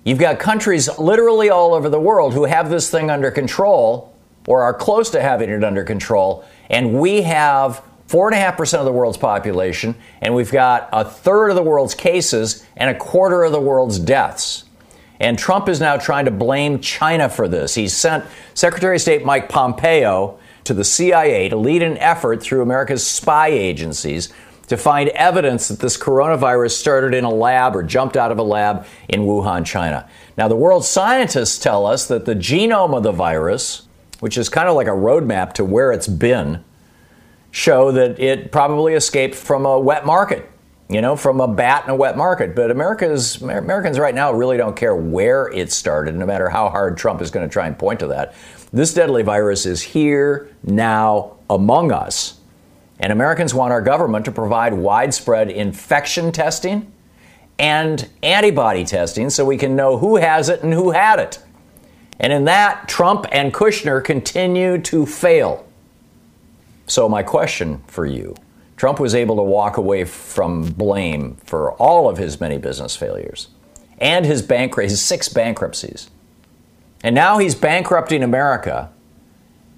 [0.04, 4.14] You've got countries literally all over the world who have this thing under control
[4.46, 9.18] or are close to having it under control, and we have 4.5% of the world's
[9.18, 13.60] population, and we've got a third of the world's cases and a quarter of the
[13.60, 14.64] world's deaths.
[15.18, 17.74] And Trump is now trying to blame China for this.
[17.74, 22.62] He sent Secretary of State Mike Pompeo to the CIA to lead an effort through
[22.62, 24.32] America's spy agencies
[24.68, 28.42] to find evidence that this coronavirus started in a lab or jumped out of a
[28.42, 30.08] lab in Wuhan, China.
[30.36, 33.86] Now, the world scientists tell us that the genome of the virus,
[34.20, 36.64] which is kind of like a roadmap to where it's been,
[37.56, 40.46] show that it probably escaped from a wet market,
[40.90, 42.54] you know, from a bat in a wet market.
[42.54, 46.98] But America's Americans right now really don't care where it started, no matter how hard
[46.98, 48.34] Trump is going to try and point to that.
[48.74, 52.40] This deadly virus is here now among us.
[53.00, 56.92] And Americans want our government to provide widespread infection testing
[57.58, 61.38] and antibody testing so we can know who has it and who had it.
[62.20, 65.65] And in that, Trump and Kushner continue to fail.
[66.86, 68.36] So, my question for you
[68.76, 73.48] Trump was able to walk away from blame for all of his many business failures
[73.98, 76.10] and his, bank, his six bankruptcies.
[77.02, 78.90] And now he's bankrupting America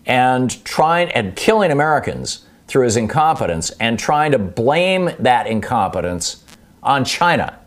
[0.06, 6.44] and trying and killing Americans through his incompetence and trying to blame that incompetence
[6.82, 7.58] on China.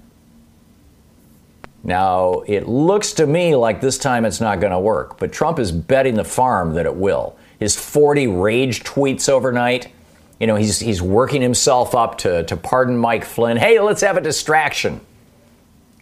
[1.84, 5.58] Now, it looks to me like this time it's not going to work, but Trump
[5.58, 7.38] is betting the farm that it will.
[7.62, 9.94] His 40 rage tweets overnight,
[10.40, 13.56] you know, he's, he's working himself up to, to pardon Mike Flynn.
[13.56, 15.00] Hey, let's have a distraction.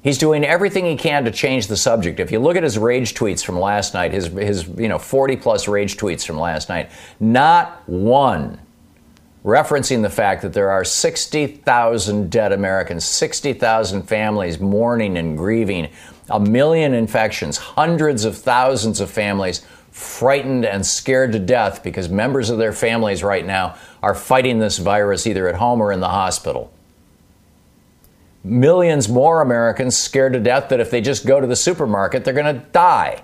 [0.02, 2.22] He's doing everything he can to change the subject.
[2.22, 5.36] If you look at his rage tweets from last night, his, his you know 40
[5.36, 8.58] plus rage tweets from last night, not one
[9.44, 15.90] referencing the fact that there are 60,000 dead Americans, 60,000 families mourning and grieving,
[16.30, 22.50] a million infections, hundreds of thousands of families frightened and scared to death because members
[22.50, 26.10] of their families right now are fighting this virus either at home or in the
[26.10, 26.72] hospital.
[28.44, 32.34] Millions more Americans scared to death that if they just go to the supermarket, they're
[32.34, 33.22] going to die.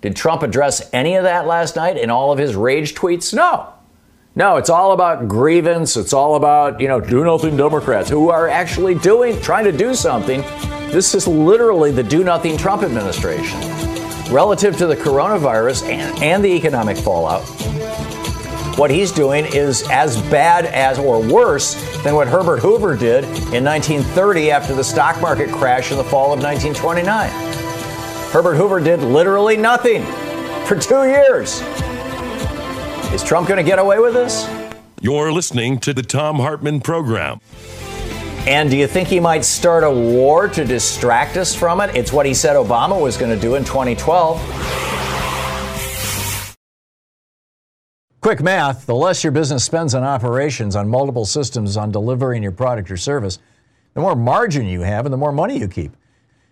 [0.00, 3.32] Did Trump address any of that last night in all of his rage tweets?
[3.32, 3.72] No.
[4.34, 5.96] No, it's all about grievance.
[5.96, 9.94] It's all about, you know, do nothing Democrats who are actually doing, trying to do
[9.94, 10.40] something.
[10.90, 14.01] This is literally the do nothing Trump administration.
[14.32, 17.42] Relative to the coronavirus and, and the economic fallout,
[18.78, 23.62] what he's doing is as bad as or worse than what Herbert Hoover did in
[23.62, 27.28] 1930 after the stock market crash in the fall of 1929.
[28.30, 30.02] Herbert Hoover did literally nothing
[30.64, 31.60] for two years.
[33.12, 34.48] Is Trump going to get away with this?
[35.02, 37.40] You're listening to the Thom Hartmann Program.
[38.46, 41.94] And do you think he might start a war to distract us from it?
[41.94, 44.40] It's what he said Obama was going to do in 2012.
[48.20, 52.52] Quick math the less your business spends on operations, on multiple systems, on delivering your
[52.52, 53.40] product or service,
[53.94, 55.96] the more margin you have and the more money you keep.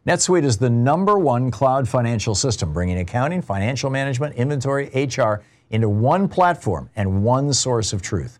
[0.04, 5.88] NetSuite is the number one cloud financial system, bringing accounting, financial management, inventory, HR, into
[5.88, 8.39] one platform and one source of truth.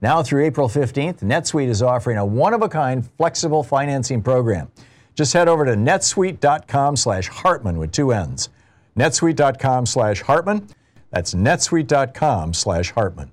[0.00, 4.70] Now through April 15th, NetSuite is offering a one-of-a-kind flexible financing program.
[5.14, 8.48] Just head over to netsuite.com slash Hartmann with two N's.
[8.96, 10.68] netsuite.com slash Hartmann.
[11.10, 13.32] That's netsuite.com slash Hartmann.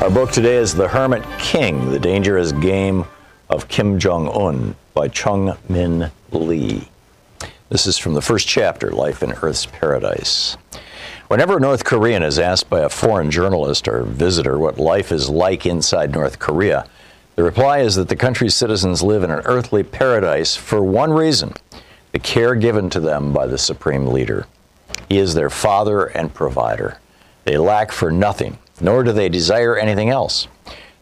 [0.00, 3.04] Our book today is The Hermit King The Dangerous Game
[3.50, 6.88] of Kim Jong un by Chung Min Lee.
[7.68, 10.56] This is from the first chapter, Life in Earth's Paradise.
[11.28, 15.28] Whenever a North Korean is asked by a foreign journalist or visitor what life is
[15.28, 16.88] like inside North Korea,
[17.36, 21.52] the reply is that the country's citizens live in an earthly paradise for one reason
[22.12, 24.46] the care given to them by the supreme leader.
[25.10, 26.98] He is their father and provider.
[27.44, 30.48] They lack for nothing, nor do they desire anything else.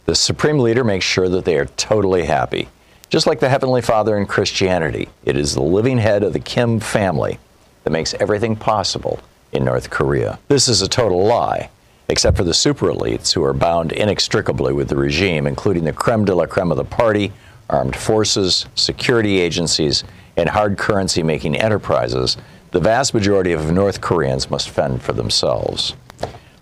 [0.05, 2.69] The supreme leader makes sure that they are totally happy.
[3.09, 6.79] Just like the Heavenly Father in Christianity, it is the living head of the Kim
[6.79, 7.39] family
[7.83, 9.19] that makes everything possible
[9.51, 10.39] in North Korea.
[10.47, 11.69] This is a total lie,
[12.07, 16.25] except for the super elites who are bound inextricably with the regime, including the creme
[16.25, 17.31] de la creme of the party,
[17.69, 20.03] armed forces, security agencies,
[20.37, 22.37] and hard currency making enterprises
[22.71, 25.95] the vast majority of North Koreans must fend for themselves.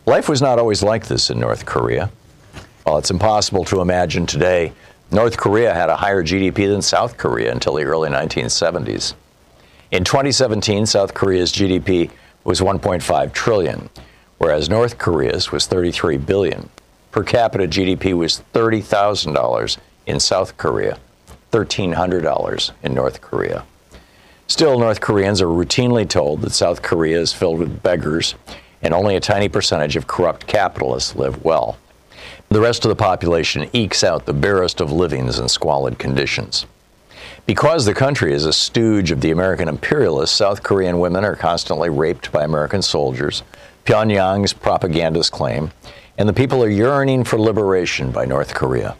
[0.07, 2.09] Life was not always like this in North Korea.
[2.85, 4.71] While it's impossible to imagine today,
[5.11, 9.15] North Korea had a higher GDP than South Korea until the early 1970s.
[9.91, 12.09] In 2017, South Korea's GDP
[12.45, 13.89] was 1.5 trillion,
[14.37, 16.69] whereas North Korea's was 33 billion.
[17.11, 20.97] Per capita GDP was $30,000 in South Korea,
[21.51, 23.65] $1,300 in North Korea.
[24.47, 28.35] Still, North Koreans are routinely told that South Korea is filled with beggars
[28.87, 31.77] and only a tiny percentage of corrupt capitalists live well.
[32.47, 36.65] The rest of the population ekes out the barest of livings in squalid conditions.
[37.45, 41.89] Because the country is a stooge of the American imperialists, South Korean women are constantly
[41.89, 43.43] raped by American soldiers,
[43.83, 45.71] Pyongyang's propagandists claim,
[46.17, 48.95] and the people are yearning for liberation by North Korea.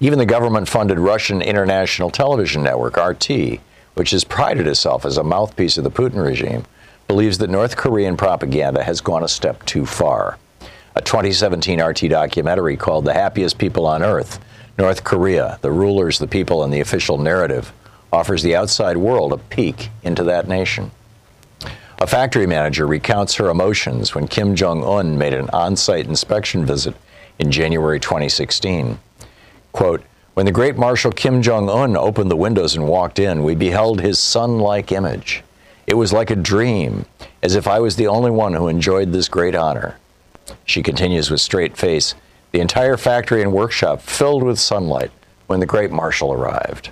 [0.00, 3.58] Even the government funded Russian international television network, RT,
[3.94, 6.66] which has prided itself as a mouthpiece of the Putin regime,
[7.08, 10.38] believes that North Korean propaganda has gone a step too far.
[10.94, 14.38] A 2017 RT documentary called The Happiest People on Earth
[14.78, 17.72] North Korea, the rulers, the people, and the official narrative
[18.12, 20.90] offers the outside world a peek into that nation.
[21.98, 26.64] A factory manager recounts her emotions when Kim Jong un made an on site inspection
[26.64, 26.94] visit
[27.40, 29.00] in January 2016.
[29.72, 30.04] Quote,
[30.34, 34.00] when the great Marshal Kim Jong un opened the windows and walked in, we beheld
[34.00, 35.42] his sun like image.
[35.88, 37.06] It was like a dream,
[37.42, 39.96] as if I was the only one who enjoyed this great honor.
[40.66, 42.14] She continues with straight face
[42.52, 45.10] the entire factory and workshop filled with sunlight
[45.46, 46.90] when the great marshal arrived.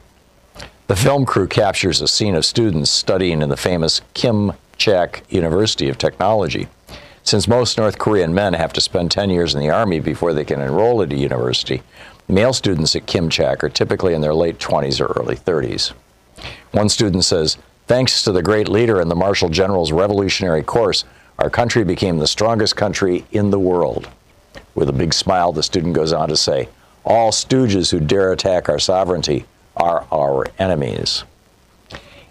[0.86, 5.90] The film crew captures a scene of students studying in the famous Kim Chaek University
[5.90, 6.66] of Technology.
[7.22, 10.44] Since most North Korean men have to spend 10 years in the Army before they
[10.44, 11.82] can enroll at a university,
[12.28, 15.92] Male students at Kim Chaek are typically in their late 20s or early 30s.
[16.72, 21.04] One student says, Thanks to the great leader and the Marshal General's revolutionary course,
[21.38, 24.08] our country became the strongest country in the world.
[24.74, 26.68] With a big smile, the student goes on to say,
[27.04, 29.44] All stooges who dare attack our sovereignty
[29.76, 31.22] are our enemies.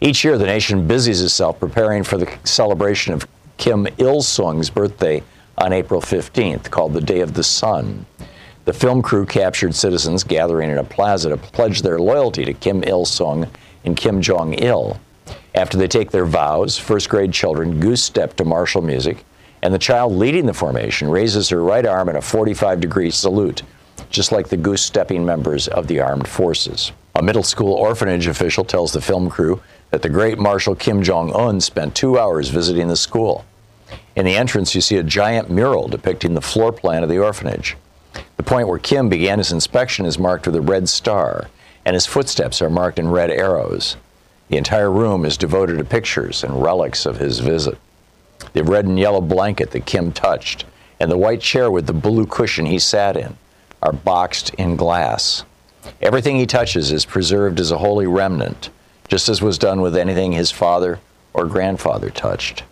[0.01, 3.25] Each year, the nation busies itself preparing for the celebration of
[3.55, 5.23] Kim Il sung's birthday
[5.57, 8.05] on April 15th, called the Day of the Sun.
[8.65, 12.83] The film crew captured citizens gathering in a plaza to pledge their loyalty to Kim
[12.83, 13.47] Il sung
[13.85, 14.99] and Kim Jong il.
[15.55, 19.23] After they take their vows, first grade children goose step to martial music,
[19.61, 23.63] and the child leading the formation raises her right arm in a 45 degree salute,
[24.09, 26.91] just like the goose stepping members of the armed forces.
[27.15, 31.33] A middle school orphanage official tells the film crew that the great Marshal Kim Jong
[31.33, 33.45] un spent two hours visiting the school.
[34.17, 37.77] In the entrance, you see a giant mural depicting the floor plan of the orphanage.
[38.35, 41.47] The point where Kim began his inspection is marked with a red star,
[41.85, 43.95] and his footsteps are marked in red arrows.
[44.49, 47.77] The entire room is devoted to pictures and relics of his visit.
[48.53, 50.65] The red and yellow blanket that Kim touched,
[50.99, 53.37] and the white chair with the blue cushion he sat in,
[53.81, 55.43] are boxed in glass.
[56.01, 58.69] Everything he touches is preserved as a holy remnant,
[59.07, 60.99] just as was done with anything his father
[61.33, 62.63] or grandfather touched.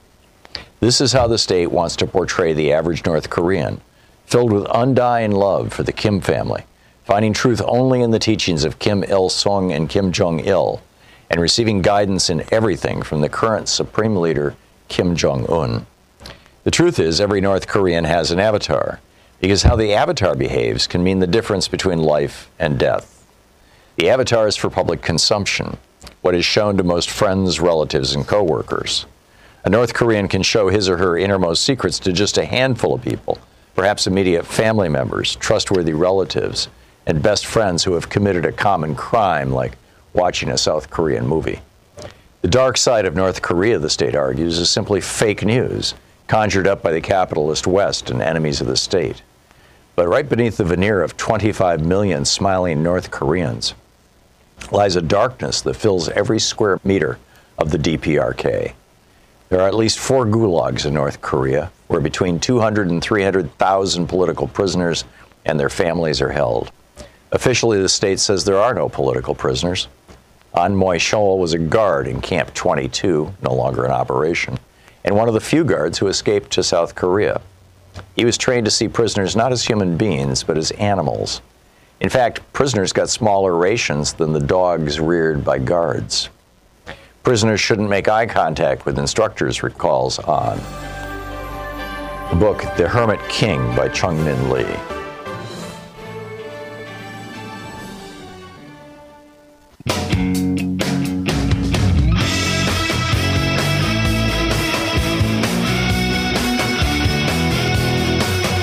[0.79, 3.81] This is how the state wants to portray the average North Korean
[4.25, 6.63] filled with undying love for the Kim family,
[7.03, 10.81] finding truth only in the teachings of Kim Il sung and Kim Jong il,
[11.33, 14.55] and receiving guidance in everything from the current supreme leader,
[14.87, 15.83] Kim Jong un.
[16.63, 18.99] The truth is, every North Korean has an avatar,
[19.41, 23.25] because how the avatar behaves can mean the difference between life and death.
[23.95, 25.77] The avatar is for public consumption,
[26.21, 29.07] what is shown to most friends, relatives, and coworkers.
[29.65, 33.01] A North Korean can show his or her innermost secrets to just a handful of
[33.01, 33.39] people
[33.73, 36.67] perhaps immediate family members, trustworthy relatives,
[37.07, 39.75] and best friends who have committed a common crime like
[40.13, 41.59] watching a South Korean movie.
[42.41, 45.93] The dark side of North Korea, the state argues, is simply fake news
[46.27, 49.21] conjured up by the capitalist West and enemies of the state.
[49.95, 53.75] But right beneath the veneer of 25 million smiling North Koreans
[54.71, 57.19] lies a darkness that fills every square meter
[57.57, 58.73] of the DPRK.
[59.49, 64.47] There are at least four gulags in North Korea, where between 200 and 300,000 political
[64.47, 65.05] prisoners
[65.45, 66.71] and their families are held.
[67.31, 69.87] Officially, the state says there are no political prisoners.
[70.53, 74.59] Ahn Myong-chol was a guard in Camp 22, no longer in operation,
[75.03, 77.41] and one of the few guards who escaped to South Korea.
[78.15, 81.41] He was trained to see prisoners not as human beings, but as animals.
[82.01, 86.29] In fact, prisoners got smaller rations than the dogs reared by guards.
[87.23, 90.59] Prisoners shouldn't make eye contact with instructors, recalls An.
[92.29, 94.92] The book The Hermit King by Chung Min Lee.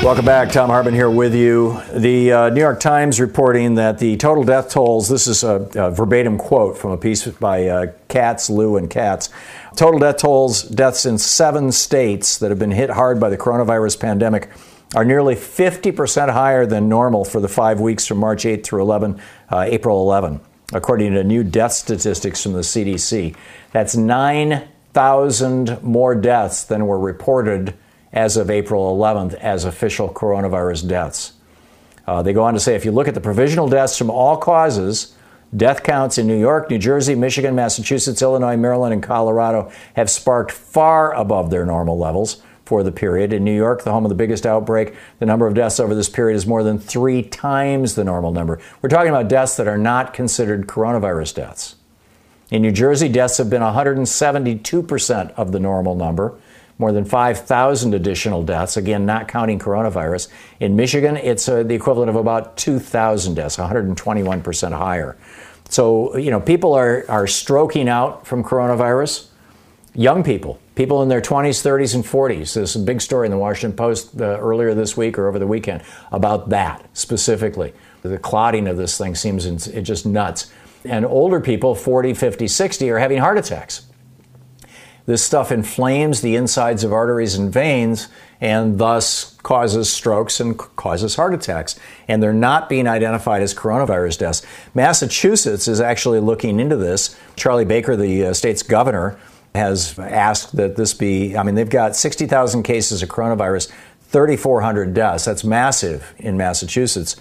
[0.02, 0.50] Welcome back.
[0.50, 1.78] Thom Hartmann here with you.
[1.92, 5.90] The uh, New York Times reporting that the total death tolls, this is a, a
[5.90, 9.28] verbatim quote from a piece by uh, Katz, Lu, and Katz.
[9.76, 14.00] Total death tolls, deaths in seven states that have been hit hard by the coronavirus
[14.00, 14.48] pandemic
[14.94, 19.20] are nearly 50% higher than normal for the five weeks from March 8 through 11,
[19.50, 20.40] uh, April 11,
[20.72, 23.36] according to new death statistics from the CDC.
[23.72, 27.74] That's 9,000 more deaths than were reported
[28.12, 31.34] as of April 11th as official coronavirus deaths.
[32.06, 34.36] Uh, they go on to say if you look at the provisional deaths from all
[34.36, 35.14] causes,
[35.56, 40.50] death counts in New York, New Jersey, Michigan, Massachusetts, Illinois, Maryland, and Colorado have sparked
[40.50, 43.32] far above their normal levels for the period.
[43.32, 46.08] In New York, the home of the biggest outbreak, the number of deaths over this
[46.08, 48.60] period is more than three times the normal number.
[48.80, 51.76] We're talking about deaths that are not considered coronavirus deaths.
[52.50, 56.34] In New Jersey, deaths have been 172% of the normal number
[56.80, 60.28] more than 5,000 additional deaths, again, not counting coronavirus.
[60.60, 65.18] In Michigan, it's uh, the equivalent of about 2,000 deaths, 121% higher.
[65.68, 69.26] So, you know, people are, are stroking out from coronavirus.
[69.94, 72.54] Young people, people in their 20s, 30s, and 40s.
[72.54, 75.46] There's a big story in the Washington Post uh, earlier this week or over the
[75.46, 77.74] weekend about that specifically.
[78.00, 80.50] The clotting of this thing seems in, just nuts.
[80.86, 83.89] And older people, 40, 50, 60, are having heart attacks.
[85.10, 88.06] This stuff inflames the insides of arteries and veins
[88.40, 91.74] and thus causes strokes and causes heart attacks.
[92.06, 94.46] And they're not being identified as coronavirus deaths.
[94.72, 97.16] Massachusetts is actually looking into this.
[97.34, 99.18] Charlie Baker, the uh, state's governor,
[99.52, 105.24] has asked that this be, I mean, they've got 60,000 cases of coronavirus, 3,400 deaths.
[105.24, 107.16] That's massive in Massachusetts.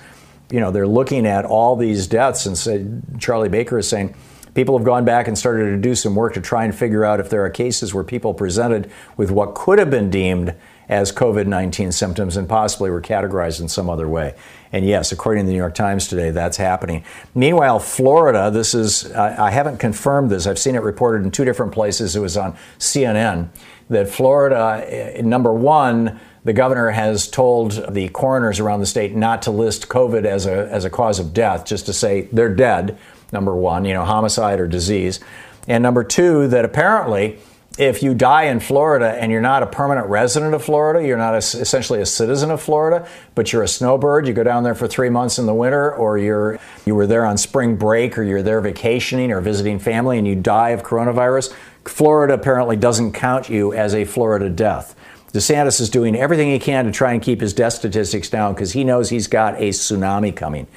[0.52, 2.86] You know, they're looking at all these deaths and say,
[3.18, 4.14] Charlie Baker is saying,
[4.54, 7.20] People have gone back and started to do some work to try and figure out
[7.20, 10.56] if there are cases where people presented with what could have been deemed
[10.90, 14.36] as COVID 19 symptoms and possibly were categorized in some other way.
[14.74, 17.04] And yes, according to the New York Times today, that's happening.
[17.36, 21.72] Meanwhile, Florida, this is, I haven't confirmed this, I've seen it reported in two different
[21.72, 22.16] places.
[22.16, 23.50] It was on CNN
[23.90, 29.42] that Florida, eh, number one, the governor has told the coroners around the state not
[29.44, 32.98] to list COVID as a, as a cause of death, just to say they're dead
[33.32, 35.20] number one, you know, homicide or disease.
[35.68, 37.40] And number two, that apparently
[37.78, 41.34] if you die in Florida and you're not a permanent resident of Florida, you're not
[41.34, 44.86] a, essentially a citizen of Florida, but you're a snowbird, you go down there for
[44.86, 48.44] three months in the winter, or you're you were there on spring break, or you're
[48.44, 51.54] there vacationing or visiting family, and you die of coronavirus,
[51.86, 54.94] Florida apparently doesn't count you as a Florida death.
[55.32, 58.74] DeSantis is doing everything he can to try and keep his death statistics down because
[58.74, 60.68] he knows he's got a tsunami coming.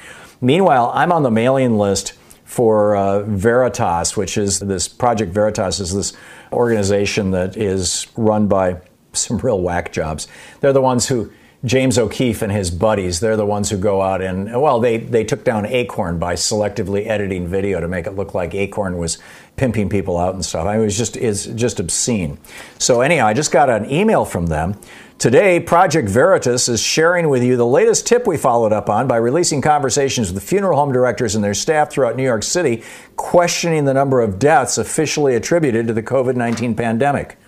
[0.41, 2.13] Meanwhile, I'm on the mailing list
[2.53, 6.13] for uh, Veritas, which is this Project Veritas is this
[6.53, 8.79] organization that is run by
[9.15, 10.29] some real whack jobs.
[10.61, 11.33] They're the ones who
[11.65, 15.25] James O'Keefe and his buddies, they're the ones who go out and, well, they, they
[15.25, 19.17] took down Acorn by selectively editing video to make it look like Acorn was
[19.57, 20.67] pimping people out and stuff.
[20.67, 22.37] I mean, it was just, it's just obscene.
[22.79, 24.79] So, anyhow, I just got an email from them
[25.23, 29.19] Today, Project Veritas is sharing with you the latest tip we followed up on by
[29.19, 32.83] releasing conversations with funeral home directors and their staff throughout New York City,
[33.15, 37.39] questioning the number of deaths officially attributed to the COVID 19 pandemic.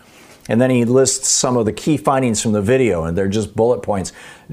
[0.49, 3.57] And then he lists some of the key findings from the video, and they're just
[3.57, 4.13] bullet points.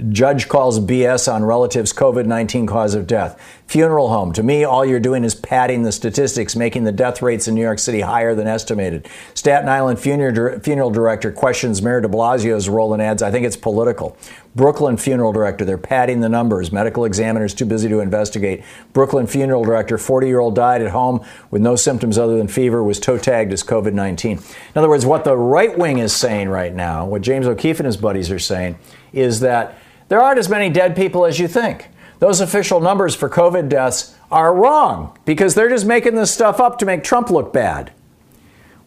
[0.09, 3.39] Judge calls BS on relatives' COVID 19 cause of death.
[3.67, 4.33] funeral home.
[4.33, 7.61] To me, all you're doing is padding the statistics, making the death rates in New
[7.61, 9.07] York City higher than estimated.
[9.33, 13.23] Staten Island funeral, funeral director questions Mayor de Blasio's role in ads.
[13.23, 14.17] I think it's political.
[14.55, 16.73] Brooklyn funeral director, they're padding the numbers.
[16.73, 18.63] Medical examiners too busy to investigate.
[18.91, 22.83] Brooklyn funeral director, 40 year old died at home with no symptoms other than fever,
[22.83, 24.37] was toe tagged as COVID 19.
[24.37, 24.43] In
[24.75, 27.95] other words, what the right wing is saying right now, what James O'Keefe and his
[27.95, 28.77] buddies are saying,
[29.13, 29.77] is that
[30.12, 31.88] there aren't as many dead people as you think
[32.20, 36.78] those official numbers for COVID deaths are wrong because they're just making this stuff up
[36.80, 37.93] to make Trump look bad.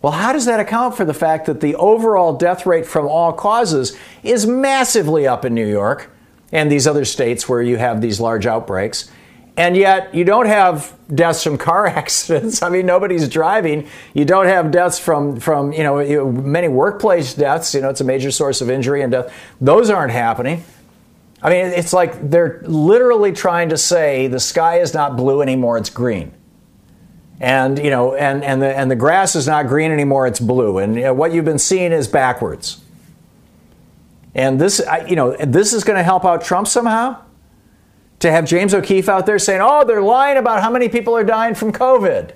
[0.02, 3.32] Well, how does that account for the fact that the overall death rate from all
[3.32, 6.10] causes is massively up in New York
[6.52, 9.10] and these other states where you have these large outbreaks?
[9.56, 12.60] And yet, you don't have deaths from car accidents.
[12.60, 13.88] I mean, nobody's driving.
[14.12, 17.72] You don't have deaths from, from you know, many workplace deaths.
[17.72, 19.34] You know, it's a major source of injury and death.
[19.58, 20.64] Those aren't happening.
[21.44, 25.76] I mean, it's like they're literally trying to say the sky is not blue anymore,
[25.76, 26.32] it's green.
[27.38, 30.78] And, you know, and, and, the, and the grass is not green anymore, it's blue.
[30.78, 32.80] And you know, what you've been seeing is backwards.
[34.34, 37.20] And this, you know, this is going to help out Trump somehow?
[38.20, 41.24] To have James O'Keefe out there saying, oh, they're lying about how many people are
[41.24, 42.32] dying from COVID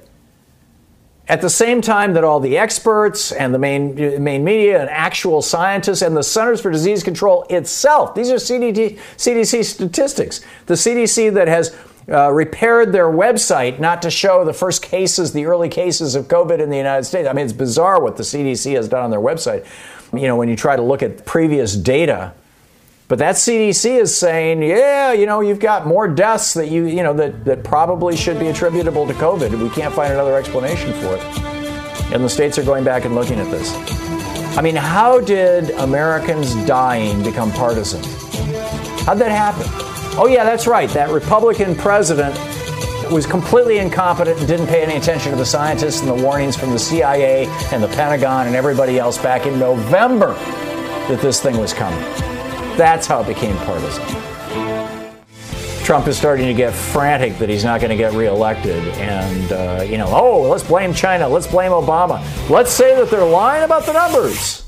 [1.29, 5.43] at the same time that all the experts and the main, main media and actual
[5.43, 11.35] scientists and the Centers for Disease Control itself, these are CDC, CDC statistics, the CDC
[11.35, 11.77] that has
[12.11, 16.61] uh, repaired their website not to show the first cases, the early cases of COVID
[16.61, 17.29] in the United States.
[17.29, 19.67] I mean, it's bizarre what the CDC has done on their website.
[20.15, 22.33] You know, when you try to look at previous data
[23.09, 27.03] but that CDC is saying, yeah, you know, you've got more deaths that you, you
[27.03, 29.61] know, that, that probably should be attributable to COVID.
[29.63, 31.23] We can't find another explanation for it.
[32.13, 33.73] And the states are going back and looking at this.
[34.59, 38.03] I mean, how did Americans dying become partisan?
[39.07, 39.65] How'd that happen?
[40.21, 40.91] Oh, yeah, that's right.
[40.91, 42.37] That Republican president
[43.11, 46.73] was completely incompetent and didn't pay any attention to the scientists and the warnings from
[46.73, 50.35] the CIA and the Pentagon and everybody else back in November
[51.09, 52.05] that this thing was coming.
[52.79, 54.05] That's how it became partisan.
[55.85, 58.87] Trump is starting to get frantic that he's not going to get reelected.
[58.99, 61.29] And, uh, you know, oh, let's blame China.
[61.29, 62.23] Let's blame Obama.
[62.49, 64.68] Let's say that they're lying about the numbers.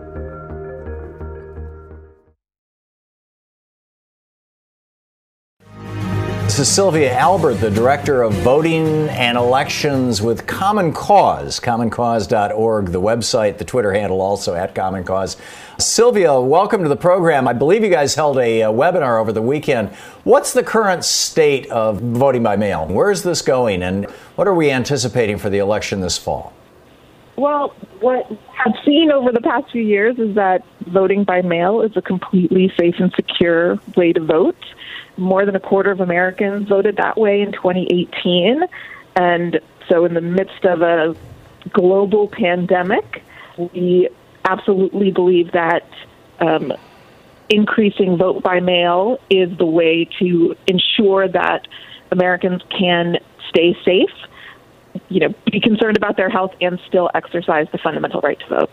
[6.51, 12.99] This is Sylvia Albert, the Director of Voting and Elections with Common Cause, commoncause.org, the
[12.99, 15.37] website, the Twitter handle also at Common Cause.
[15.77, 17.47] Sylvia, welcome to the program.
[17.47, 19.91] I believe you guys held a, a webinar over the weekend.
[20.25, 22.85] What's the current state of voting by mail?
[22.85, 26.51] Where is this going, and what are we anticipating for the election this fall?
[27.37, 27.69] Well,
[28.01, 32.01] what I've seen over the past few years is that voting by mail is a
[32.01, 34.57] completely safe and secure way to vote
[35.21, 38.63] more than a quarter of Americans voted that way in 2018.
[39.15, 41.15] And so, in the midst of a
[41.71, 43.23] global pandemic,
[43.57, 44.09] we
[44.45, 45.87] absolutely believe that
[46.39, 46.73] um,
[47.49, 51.67] increasing vote by mail is the way to ensure that
[52.11, 53.17] Americans can
[53.49, 54.09] stay safe,
[55.09, 58.71] you know, be concerned about their health, and still exercise the fundamental right to vote.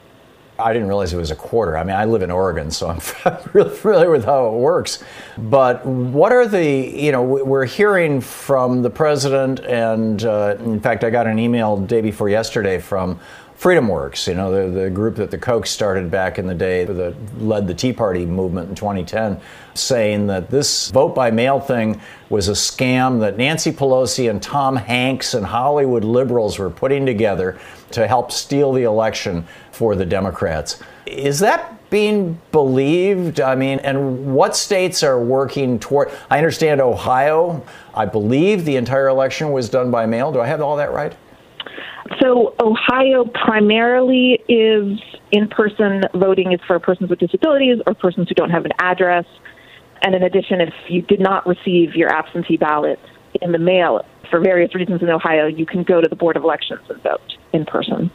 [0.58, 1.76] I didn't realize it was a quarter.
[1.76, 3.00] I mean, I live in Oregon, so I'm
[3.52, 5.02] really familiar with how it works.
[5.36, 11.04] But what are the, you know, we're hearing from the president, and uh, in fact,
[11.04, 13.20] I got an email day before yesterday from
[13.58, 17.42] FreedomWorks, you know, the, the group that the Koch started back in the day that
[17.42, 19.40] led the Tea Party movement in 2010,
[19.74, 22.00] saying that this vote by mail thing
[22.30, 27.58] was a scam that Nancy Pelosi and Tom Hanks and Hollywood liberals were putting together
[27.90, 30.80] to help steal the election for the Democrats.
[31.06, 33.40] Is that being believed?
[33.40, 36.12] I mean, and what states are working toward?
[36.30, 40.30] I understand Ohio, I believe the entire election was done by mail.
[40.30, 41.16] Do I have all that right?
[42.20, 44.98] So Ohio primarily is
[45.30, 49.26] in-person voting is for persons with disabilities or persons who don't have an address.
[50.02, 53.00] And in addition, if you did not receive your absentee ballot
[53.42, 56.44] in the mail for various reasons in Ohio, you can go to the Board of
[56.44, 58.10] Elections and vote in person.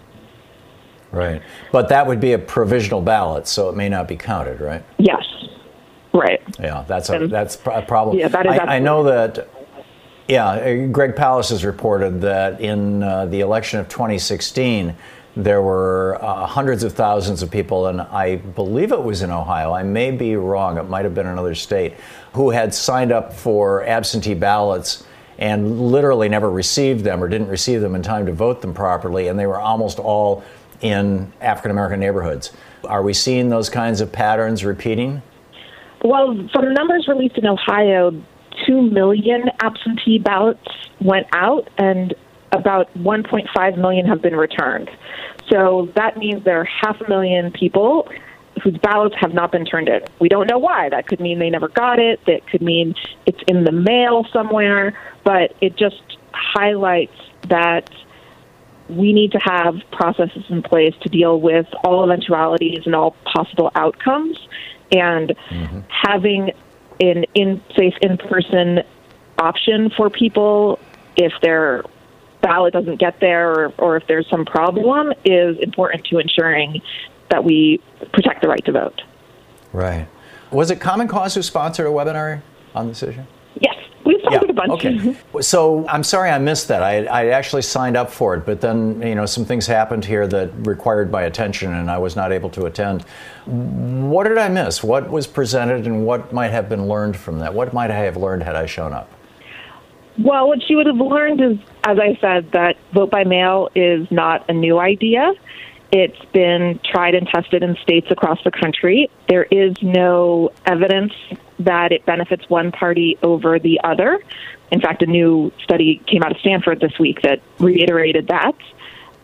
[1.11, 1.41] Right.
[1.71, 4.83] But that would be a provisional ballot, so it may not be counted, right?
[4.97, 5.23] Yes.
[6.13, 6.41] Right.
[6.59, 8.17] Yeah, that's a, that's a problem.
[8.17, 9.49] Yeah, that is I, I know that.
[10.27, 14.95] Yeah, Greg Palast has reported that in uh, the election of 2016,
[15.35, 19.73] there were uh, hundreds of thousands of people, and I believe it was in Ohio.
[19.73, 20.77] I may be wrong.
[20.77, 21.95] It might have been another state
[22.33, 25.05] who had signed up for absentee ballots
[25.39, 29.27] and literally never received them or didn't receive them in time to vote them properly,
[29.27, 30.41] and they were almost all
[30.79, 32.51] in African American neighborhoods.
[32.85, 35.21] Are we seeing those kinds of patterns repeating?
[36.03, 38.11] Well, from the numbers released in Ohio,
[38.65, 40.67] 2 million absentee ballots
[41.01, 42.13] went out and
[42.51, 44.89] about 1.5 million have been returned.
[45.49, 48.09] So that means there are half a million people
[48.63, 50.01] whose ballots have not been turned in.
[50.19, 50.89] We don't know why.
[50.89, 52.23] That could mean they never got it.
[52.25, 52.95] That could mean
[53.25, 54.97] it's in the mail somewhere.
[55.23, 56.01] But it just
[56.31, 57.17] highlights
[57.49, 57.89] that
[58.89, 63.71] we need to have processes in place to deal with all eventualities and all possible
[63.75, 64.37] outcomes.
[64.91, 65.79] And mm-hmm.
[65.89, 66.51] having
[67.11, 68.83] an in safe in person
[69.37, 70.79] option for people
[71.15, 71.83] if their
[72.41, 76.81] ballot doesn't get there or, or if there's some problem is important to ensuring
[77.29, 77.81] that we
[78.11, 79.01] protect the right to vote.
[79.71, 80.07] Right.
[80.51, 82.41] Was it Common Cause who sponsored a webinar
[82.75, 83.23] on this issue?
[83.59, 83.75] Yes.
[84.05, 84.49] We sponsored yeah.
[84.49, 84.71] a bunch.
[84.71, 85.17] Okay.
[85.41, 86.83] so I'm sorry I missed that.
[86.83, 90.27] I, I actually signed up for it, but then you know some things happened here
[90.27, 93.05] that required my attention, and I was not able to attend.
[93.45, 94.83] What did I miss?
[94.83, 97.53] What was presented, and what might have been learned from that?
[97.53, 99.09] What might I have learned had I shown up?
[100.17, 104.09] Well, what she would have learned is, as I said, that vote by mail is
[104.11, 105.33] not a new idea.
[105.91, 109.09] It's been tried and tested in states across the country.
[109.27, 111.13] There is no evidence
[111.59, 114.19] that it benefits one party over the other.
[114.71, 118.55] In fact, a new study came out of Stanford this week that reiterated that.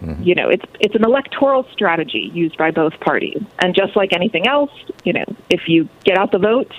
[0.02, 0.24] Mm-hmm.
[0.24, 3.41] You know, it's it's an electoral strategy used by both parties.
[3.60, 4.72] And just like anything else,
[5.04, 6.74] you know, if you get out the vote,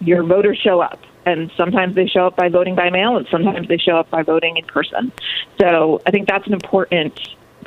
[0.00, 3.66] your voters show up and sometimes they show up by voting by mail, and sometimes
[3.66, 5.10] they show up by voting in person.
[5.60, 7.18] So I think that's an important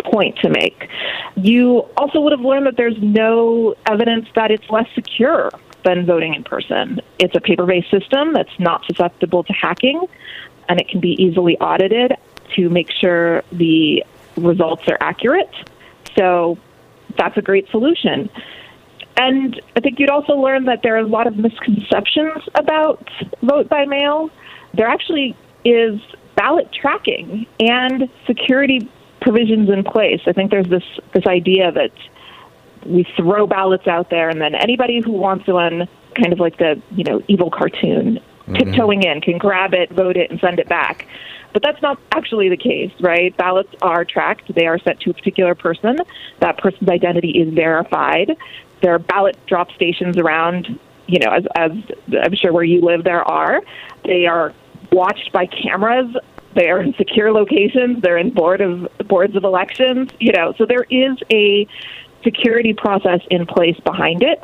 [0.05, 0.87] point to make.
[1.35, 5.51] You also would have learned that there's no evidence that it's less secure
[5.83, 7.01] than voting in person.
[7.19, 10.05] It's a paper based system that's not susceptible to hacking,
[10.69, 12.13] and it can be easily audited
[12.55, 14.05] to make sure the
[14.39, 15.53] results are accurate.
[16.17, 16.57] So
[17.17, 18.29] that's a great solution.
[19.17, 23.09] And I think you'd also learn that there are a lot of misconceptions about
[23.41, 24.29] vote by mail.
[24.73, 25.35] There actually
[25.65, 25.99] is
[26.35, 28.89] ballot tracking and security
[29.21, 30.21] provisions in place.
[30.25, 30.83] I think there's this
[31.13, 31.91] this idea that
[32.85, 36.81] we throw ballots out there and then anybody who wants one kind of like the,
[36.91, 38.55] you know, evil cartoon mm-hmm.
[38.55, 41.07] tiptoeing in can grab it, vote it and send it back.
[41.51, 43.35] But that's not actually the case, right?
[43.35, 44.53] Ballots are tracked.
[44.53, 45.97] They are sent to a particular person.
[46.39, 48.37] That person's identity is verified
[48.81, 51.71] there are ballot drop stations around, you know, as, as
[52.23, 53.61] I'm sure where you live there are.
[54.03, 54.53] They are
[54.91, 56.15] watched by cameras.
[56.53, 58.01] They are in secure locations.
[58.01, 60.11] They're in board of boards of elections.
[60.19, 61.67] You know, so there is a
[62.23, 64.43] security process in place behind it.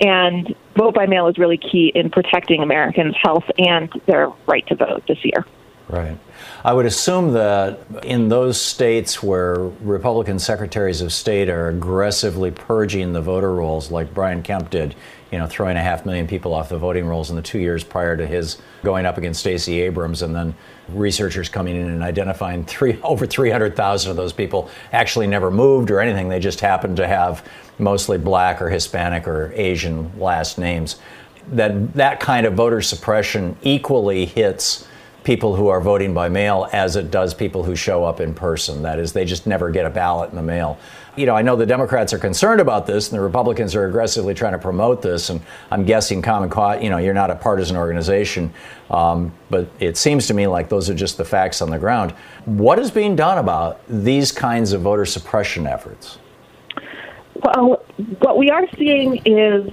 [0.00, 4.74] And vote by mail is really key in protecting Americans' health and their right to
[4.74, 5.44] vote this year.
[5.88, 6.18] Right.
[6.66, 13.12] I would assume that in those states where Republican secretaries of state are aggressively purging
[13.12, 14.96] the voter rolls, like Brian Kemp did,
[15.30, 17.84] you know, throwing a half million people off the voting rolls in the two years
[17.84, 20.56] prior to his going up against Stacey Abrams, and then
[20.88, 26.00] researchers coming in and identifying three over 300,000 of those people actually never moved or
[26.00, 26.28] anything.
[26.28, 27.48] They just happened to have
[27.78, 30.96] mostly black or Hispanic or Asian last names.
[31.52, 34.88] That that kind of voter suppression equally hits
[35.26, 38.82] people who are voting by mail as it does people who show up in person.
[38.82, 40.78] That is, they just never get a ballot in the mail.
[41.16, 44.34] You know, I know the Democrats are concerned about this, and the Republicans are aggressively
[44.34, 45.28] trying to promote this.
[45.28, 45.40] And
[45.72, 48.52] I'm guessing Common Cause, you know, you're not a partisan organization,
[48.88, 52.12] um, but it seems to me like those are just the facts on the ground.
[52.44, 56.18] What is being done about these kinds of voter suppression efforts?
[57.42, 57.84] Well,
[58.20, 59.72] what we are seeing is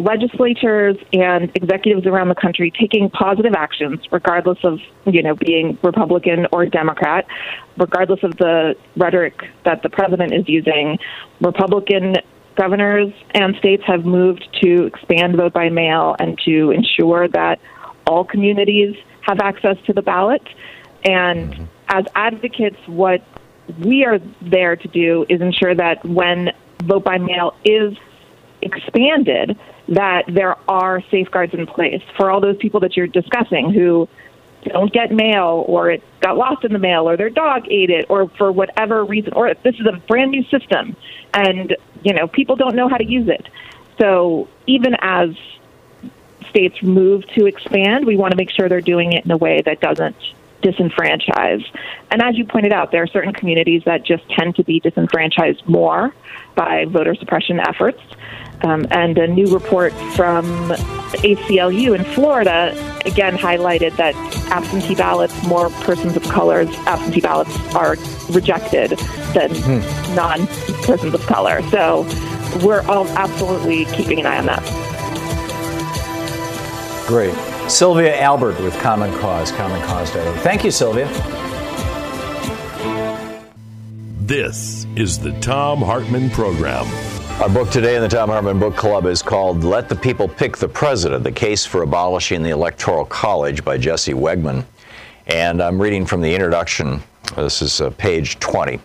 [0.00, 6.46] legislatures and executives around the country taking positive actions, regardless of you know being Republican
[6.52, 7.26] or Democrat,
[7.76, 9.34] regardless of the rhetoric
[9.64, 10.98] that the president is using.
[11.40, 12.16] Republican
[12.56, 17.58] governors and states have moved to expand vote by mail and to ensure that
[18.06, 20.42] all communities have access to the ballot.
[21.04, 21.64] And mm-hmm.
[21.88, 23.22] as advocates, what
[23.78, 26.50] we are there to do is ensure that when
[26.82, 27.96] vote by mail is
[28.62, 29.58] expanded,
[29.88, 34.08] that there are safeguards in place for all those people that you're discussing who
[34.64, 38.06] don't get mail or it got lost in the mail or their dog ate it
[38.08, 40.96] or for whatever reason or this is a brand new system
[41.32, 43.48] and you know people don't know how to use it.
[43.98, 45.30] So even as
[46.50, 49.62] states move to expand we want to make sure they're doing it in a way
[49.64, 50.16] that doesn't
[50.62, 51.64] disenfranchise.
[52.10, 55.66] And as you pointed out there are certain communities that just tend to be disenfranchised
[55.66, 56.14] more
[56.54, 58.00] by voter suppression efforts
[58.62, 60.44] um, and a new report from
[61.22, 62.72] ACLU in Florida
[63.04, 64.14] again highlighted that
[64.50, 67.96] absentee ballots, more persons of color absentee ballots are
[68.30, 68.90] rejected
[69.34, 70.14] than hmm.
[70.14, 70.46] non
[70.84, 71.62] persons of color.
[71.70, 72.02] So
[72.64, 74.62] we're all absolutely keeping an eye on that.
[77.06, 77.34] Great.
[77.70, 80.10] Sylvia Albert with Common Cause, Common Cause.
[80.42, 81.06] Thank you, Sylvia.
[84.20, 86.86] This is the Thom Hartmann Program.
[87.40, 90.58] Our book today in the Thom Hartmann Book Club is called Let the People Pick
[90.58, 94.62] the President The Case for Abolishing the Electoral College by Jesse Wegman.
[95.26, 97.02] And I'm reading from the introduction.
[97.36, 98.78] This is uh, page 20.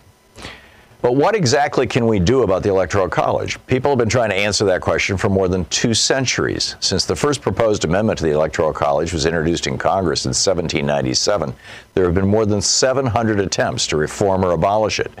[1.02, 3.58] But what exactly can we do about the Electoral College?
[3.66, 6.76] People have been trying to answer that question for more than two centuries.
[6.80, 11.54] Since the first proposed amendment to the Electoral College was introduced in Congress in 1797,
[11.92, 15.12] there have been more than 700 attempts to reform or abolish it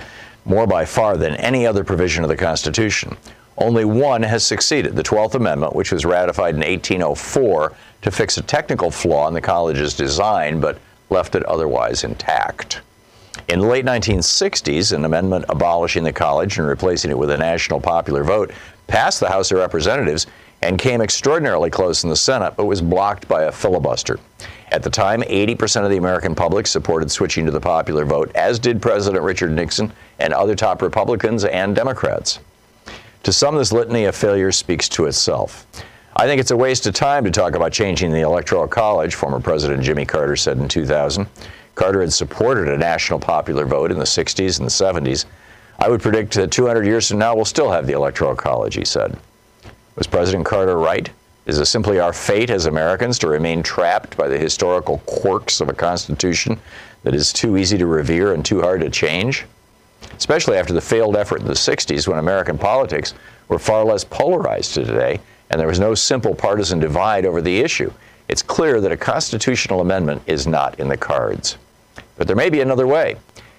[0.46, 3.16] more by far than any other provision of the Constitution.
[3.58, 7.72] Only one has succeeded, the 12th Amendment, which was ratified in 1804
[8.02, 10.78] to fix a technical flaw in the college's design, but
[11.10, 12.80] left it otherwise intact.
[13.48, 17.80] In the late 1960s, an amendment abolishing the college and replacing it with a national
[17.80, 18.50] popular vote
[18.86, 20.26] passed the House of Representatives
[20.62, 24.18] and came extraordinarily close in the Senate, but was blocked by a filibuster.
[24.72, 28.58] At the time, 80% of the American public supported switching to the popular vote, as
[28.58, 32.40] did President Richard Nixon and other top Republicans and Democrats.
[33.22, 35.66] To some, this litany of failures speaks to itself.
[36.16, 39.38] I think it's a waste of time to talk about changing the Electoral College, former
[39.38, 41.26] President Jimmy Carter said in 2000.
[41.74, 45.26] Carter had supported a national popular vote in the 60s and the 70s.
[45.78, 48.84] I would predict that 200 years from now, we'll still have the Electoral College, he
[48.84, 49.16] said.
[49.94, 51.10] Was President Carter right?
[51.46, 55.68] Is it simply our fate as Americans to remain trapped by the historical quirks of
[55.68, 56.58] a Constitution
[57.04, 59.44] that is too easy to revere and too hard to change?
[60.16, 63.14] Especially after the failed effort in the 60s when American politics
[63.48, 65.20] were far less polarized to today
[65.50, 67.92] and there was no simple partisan divide over the issue.
[68.28, 71.58] It's clear that a constitutional amendment is not in the cards.
[72.16, 73.14] But there may be another way.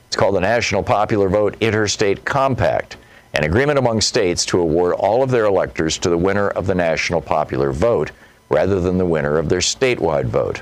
[0.07, 2.97] It's called the National Popular Vote Interstate Compact
[3.33, 6.75] an agreement among states to award all of their electors to the winner of the
[6.75, 8.11] national popular vote
[8.49, 10.61] rather than the winner of their statewide vote.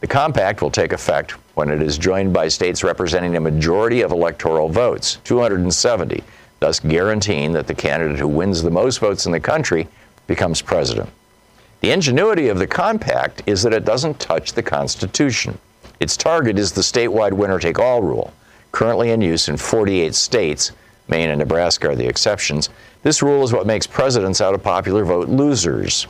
[0.00, 4.10] The compact will take effect when it is joined by states representing a majority of
[4.10, 6.22] electoral votes, 270,
[6.60, 9.88] thus guaranteeing that the candidate who wins the most votes in the country
[10.26, 11.08] becomes president.
[11.80, 15.58] The ingenuity of the compact is that it doesn't touch the Constitution.
[16.00, 18.32] Its target is the statewide winner take all rule,
[18.70, 20.72] currently in use in 48 states
[21.12, 22.70] Maine and Nebraska are the exceptions.
[23.02, 26.06] This rule is what makes presidents out of popular vote losers.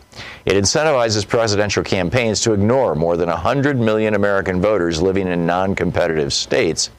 [0.47, 5.75] It incentivizes presidential campaigns to ignore more than 100 million American voters living in non
[5.75, 6.91] competitive states,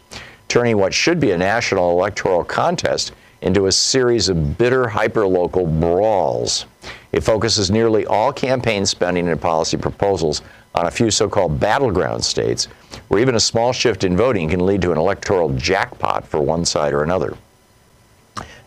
[0.49, 6.65] turning what should be a national electoral contest into a series of bitter hyperlocal brawls.
[7.13, 10.41] It focuses nearly all campaign spending and policy proposals
[10.75, 12.65] on a few so called battleground states,
[13.07, 16.65] where even a small shift in voting can lead to an electoral jackpot for one
[16.65, 17.37] side or another.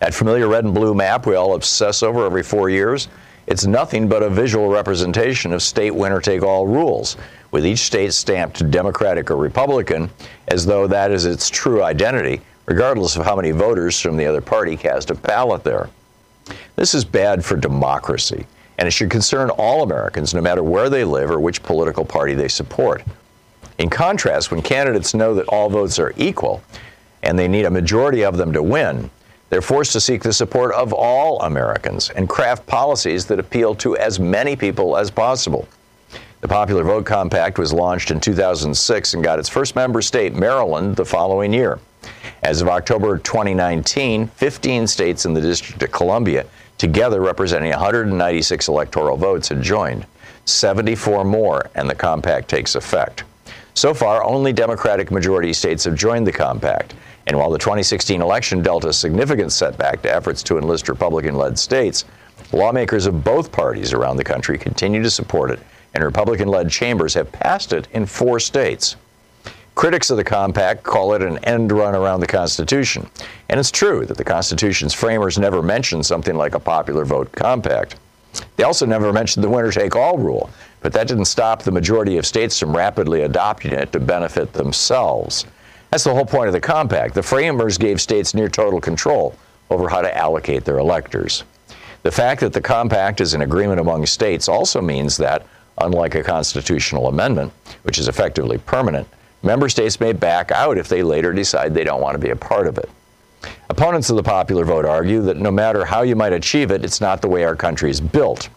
[0.00, 3.08] That familiar red and blue map we all obsess over every four years,
[3.46, 7.16] it's nothing but a visual representation of state winner take all rules,
[7.50, 10.10] with each state stamped Democratic or Republican
[10.48, 14.40] as though that is its true identity, regardless of how many voters from the other
[14.40, 15.88] party cast a ballot there.
[16.74, 18.46] This is bad for democracy,
[18.78, 22.34] and it should concern all Americans, no matter where they live or which political party
[22.34, 23.02] they support.
[23.78, 26.62] In contrast, when candidates know that all votes are equal
[27.22, 29.10] and they need a majority of them to win,
[29.48, 33.96] they're forced to seek the support of all Americans and craft policies that appeal to
[33.96, 35.68] as many people as possible.
[36.40, 40.96] The Popular Vote Compact was launched in 2006 and got its first member state, Maryland,
[40.96, 41.78] the following year.
[42.42, 46.46] As of October 2019, 15 states in the District of Columbia,
[46.78, 50.06] together representing 196 electoral votes, had joined.
[50.44, 53.24] 74 more, and the compact takes effect.
[53.74, 56.94] So far, only Democratic majority states have joined the compact.
[57.26, 61.58] And while the 2016 election dealt a significant setback to efforts to enlist Republican led
[61.58, 62.04] states,
[62.52, 65.58] lawmakers of both parties around the country continue to support it,
[65.94, 68.96] and Republican led chambers have passed it in four states.
[69.74, 73.10] Critics of the compact call it an end run around the Constitution.
[73.50, 77.96] And it's true that the Constitution's framers never mentioned something like a popular vote compact.
[78.56, 80.48] They also never mentioned the winner take all rule,
[80.80, 85.44] but that didn't stop the majority of states from rapidly adopting it to benefit themselves.
[85.90, 87.14] That's the whole point of the compact.
[87.14, 89.34] The framers gave states near total control
[89.70, 91.44] over how to allocate their electors.
[92.02, 95.46] The fact that the compact is an agreement among states also means that,
[95.78, 99.08] unlike a constitutional amendment, which is effectively permanent,
[99.42, 102.36] member states may back out if they later decide they don't want to be a
[102.36, 102.88] part of it.
[103.68, 107.00] Opponents of the popular vote argue that no matter how you might achieve it, it's
[107.00, 108.48] not the way our country is built.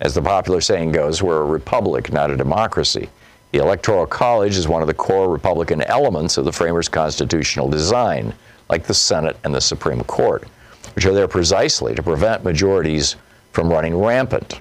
[0.00, 3.08] As the popular saying goes, we're a republic, not a democracy.
[3.54, 8.34] The Electoral College is one of the core Republican elements of the framers' constitutional design,
[8.68, 10.48] like the Senate and the Supreme Court,
[10.96, 13.14] which are there precisely to prevent majorities
[13.52, 14.60] from running rampant.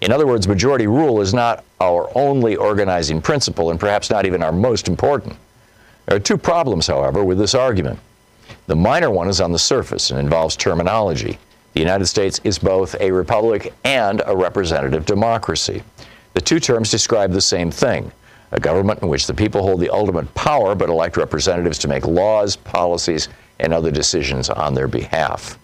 [0.00, 4.42] In other words, majority rule is not our only organizing principle and perhaps not even
[4.42, 5.36] our most important.
[6.06, 7.98] There are two problems, however, with this argument.
[8.66, 11.38] The minor one is on the surface and involves terminology.
[11.74, 15.82] The United States is both a republic and a representative democracy.
[16.32, 18.10] The two terms describe the same thing
[18.52, 22.06] a government in which the people hold the ultimate power but elect representatives to make
[22.06, 23.28] laws, policies,
[23.58, 25.58] and other decisions on their behalf.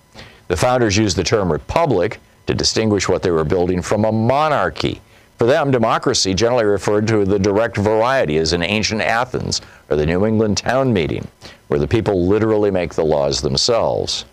[0.48, 5.00] The founders used the term republic to distinguish what they were building from a monarchy.
[5.36, 9.60] For them, democracy generally referred to the direct variety, as in ancient Athens
[9.90, 11.28] or the New England town meeting,
[11.68, 14.24] where the people literally make the laws themselves.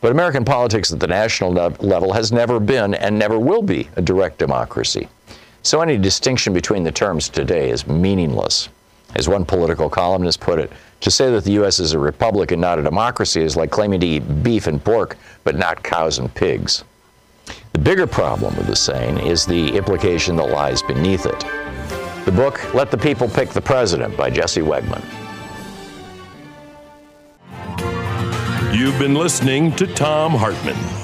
[0.00, 4.02] But American politics at the national level has never been and never will be a
[4.02, 5.08] direct democracy.
[5.64, 8.68] So any distinction between the terms today is meaningless.
[9.14, 11.80] As one political columnist put it, to say that the U.S.
[11.80, 15.16] is a republic and not a democracy is like claiming to eat beef and pork,
[15.42, 16.84] but not cows and pigs.
[17.72, 21.40] The bigger problem with the saying is the implication that lies beneath it.
[22.26, 25.02] The book, Let the People Pick the President by Jesse Wegman.
[28.74, 31.03] You've been listening to Thom Hartmann.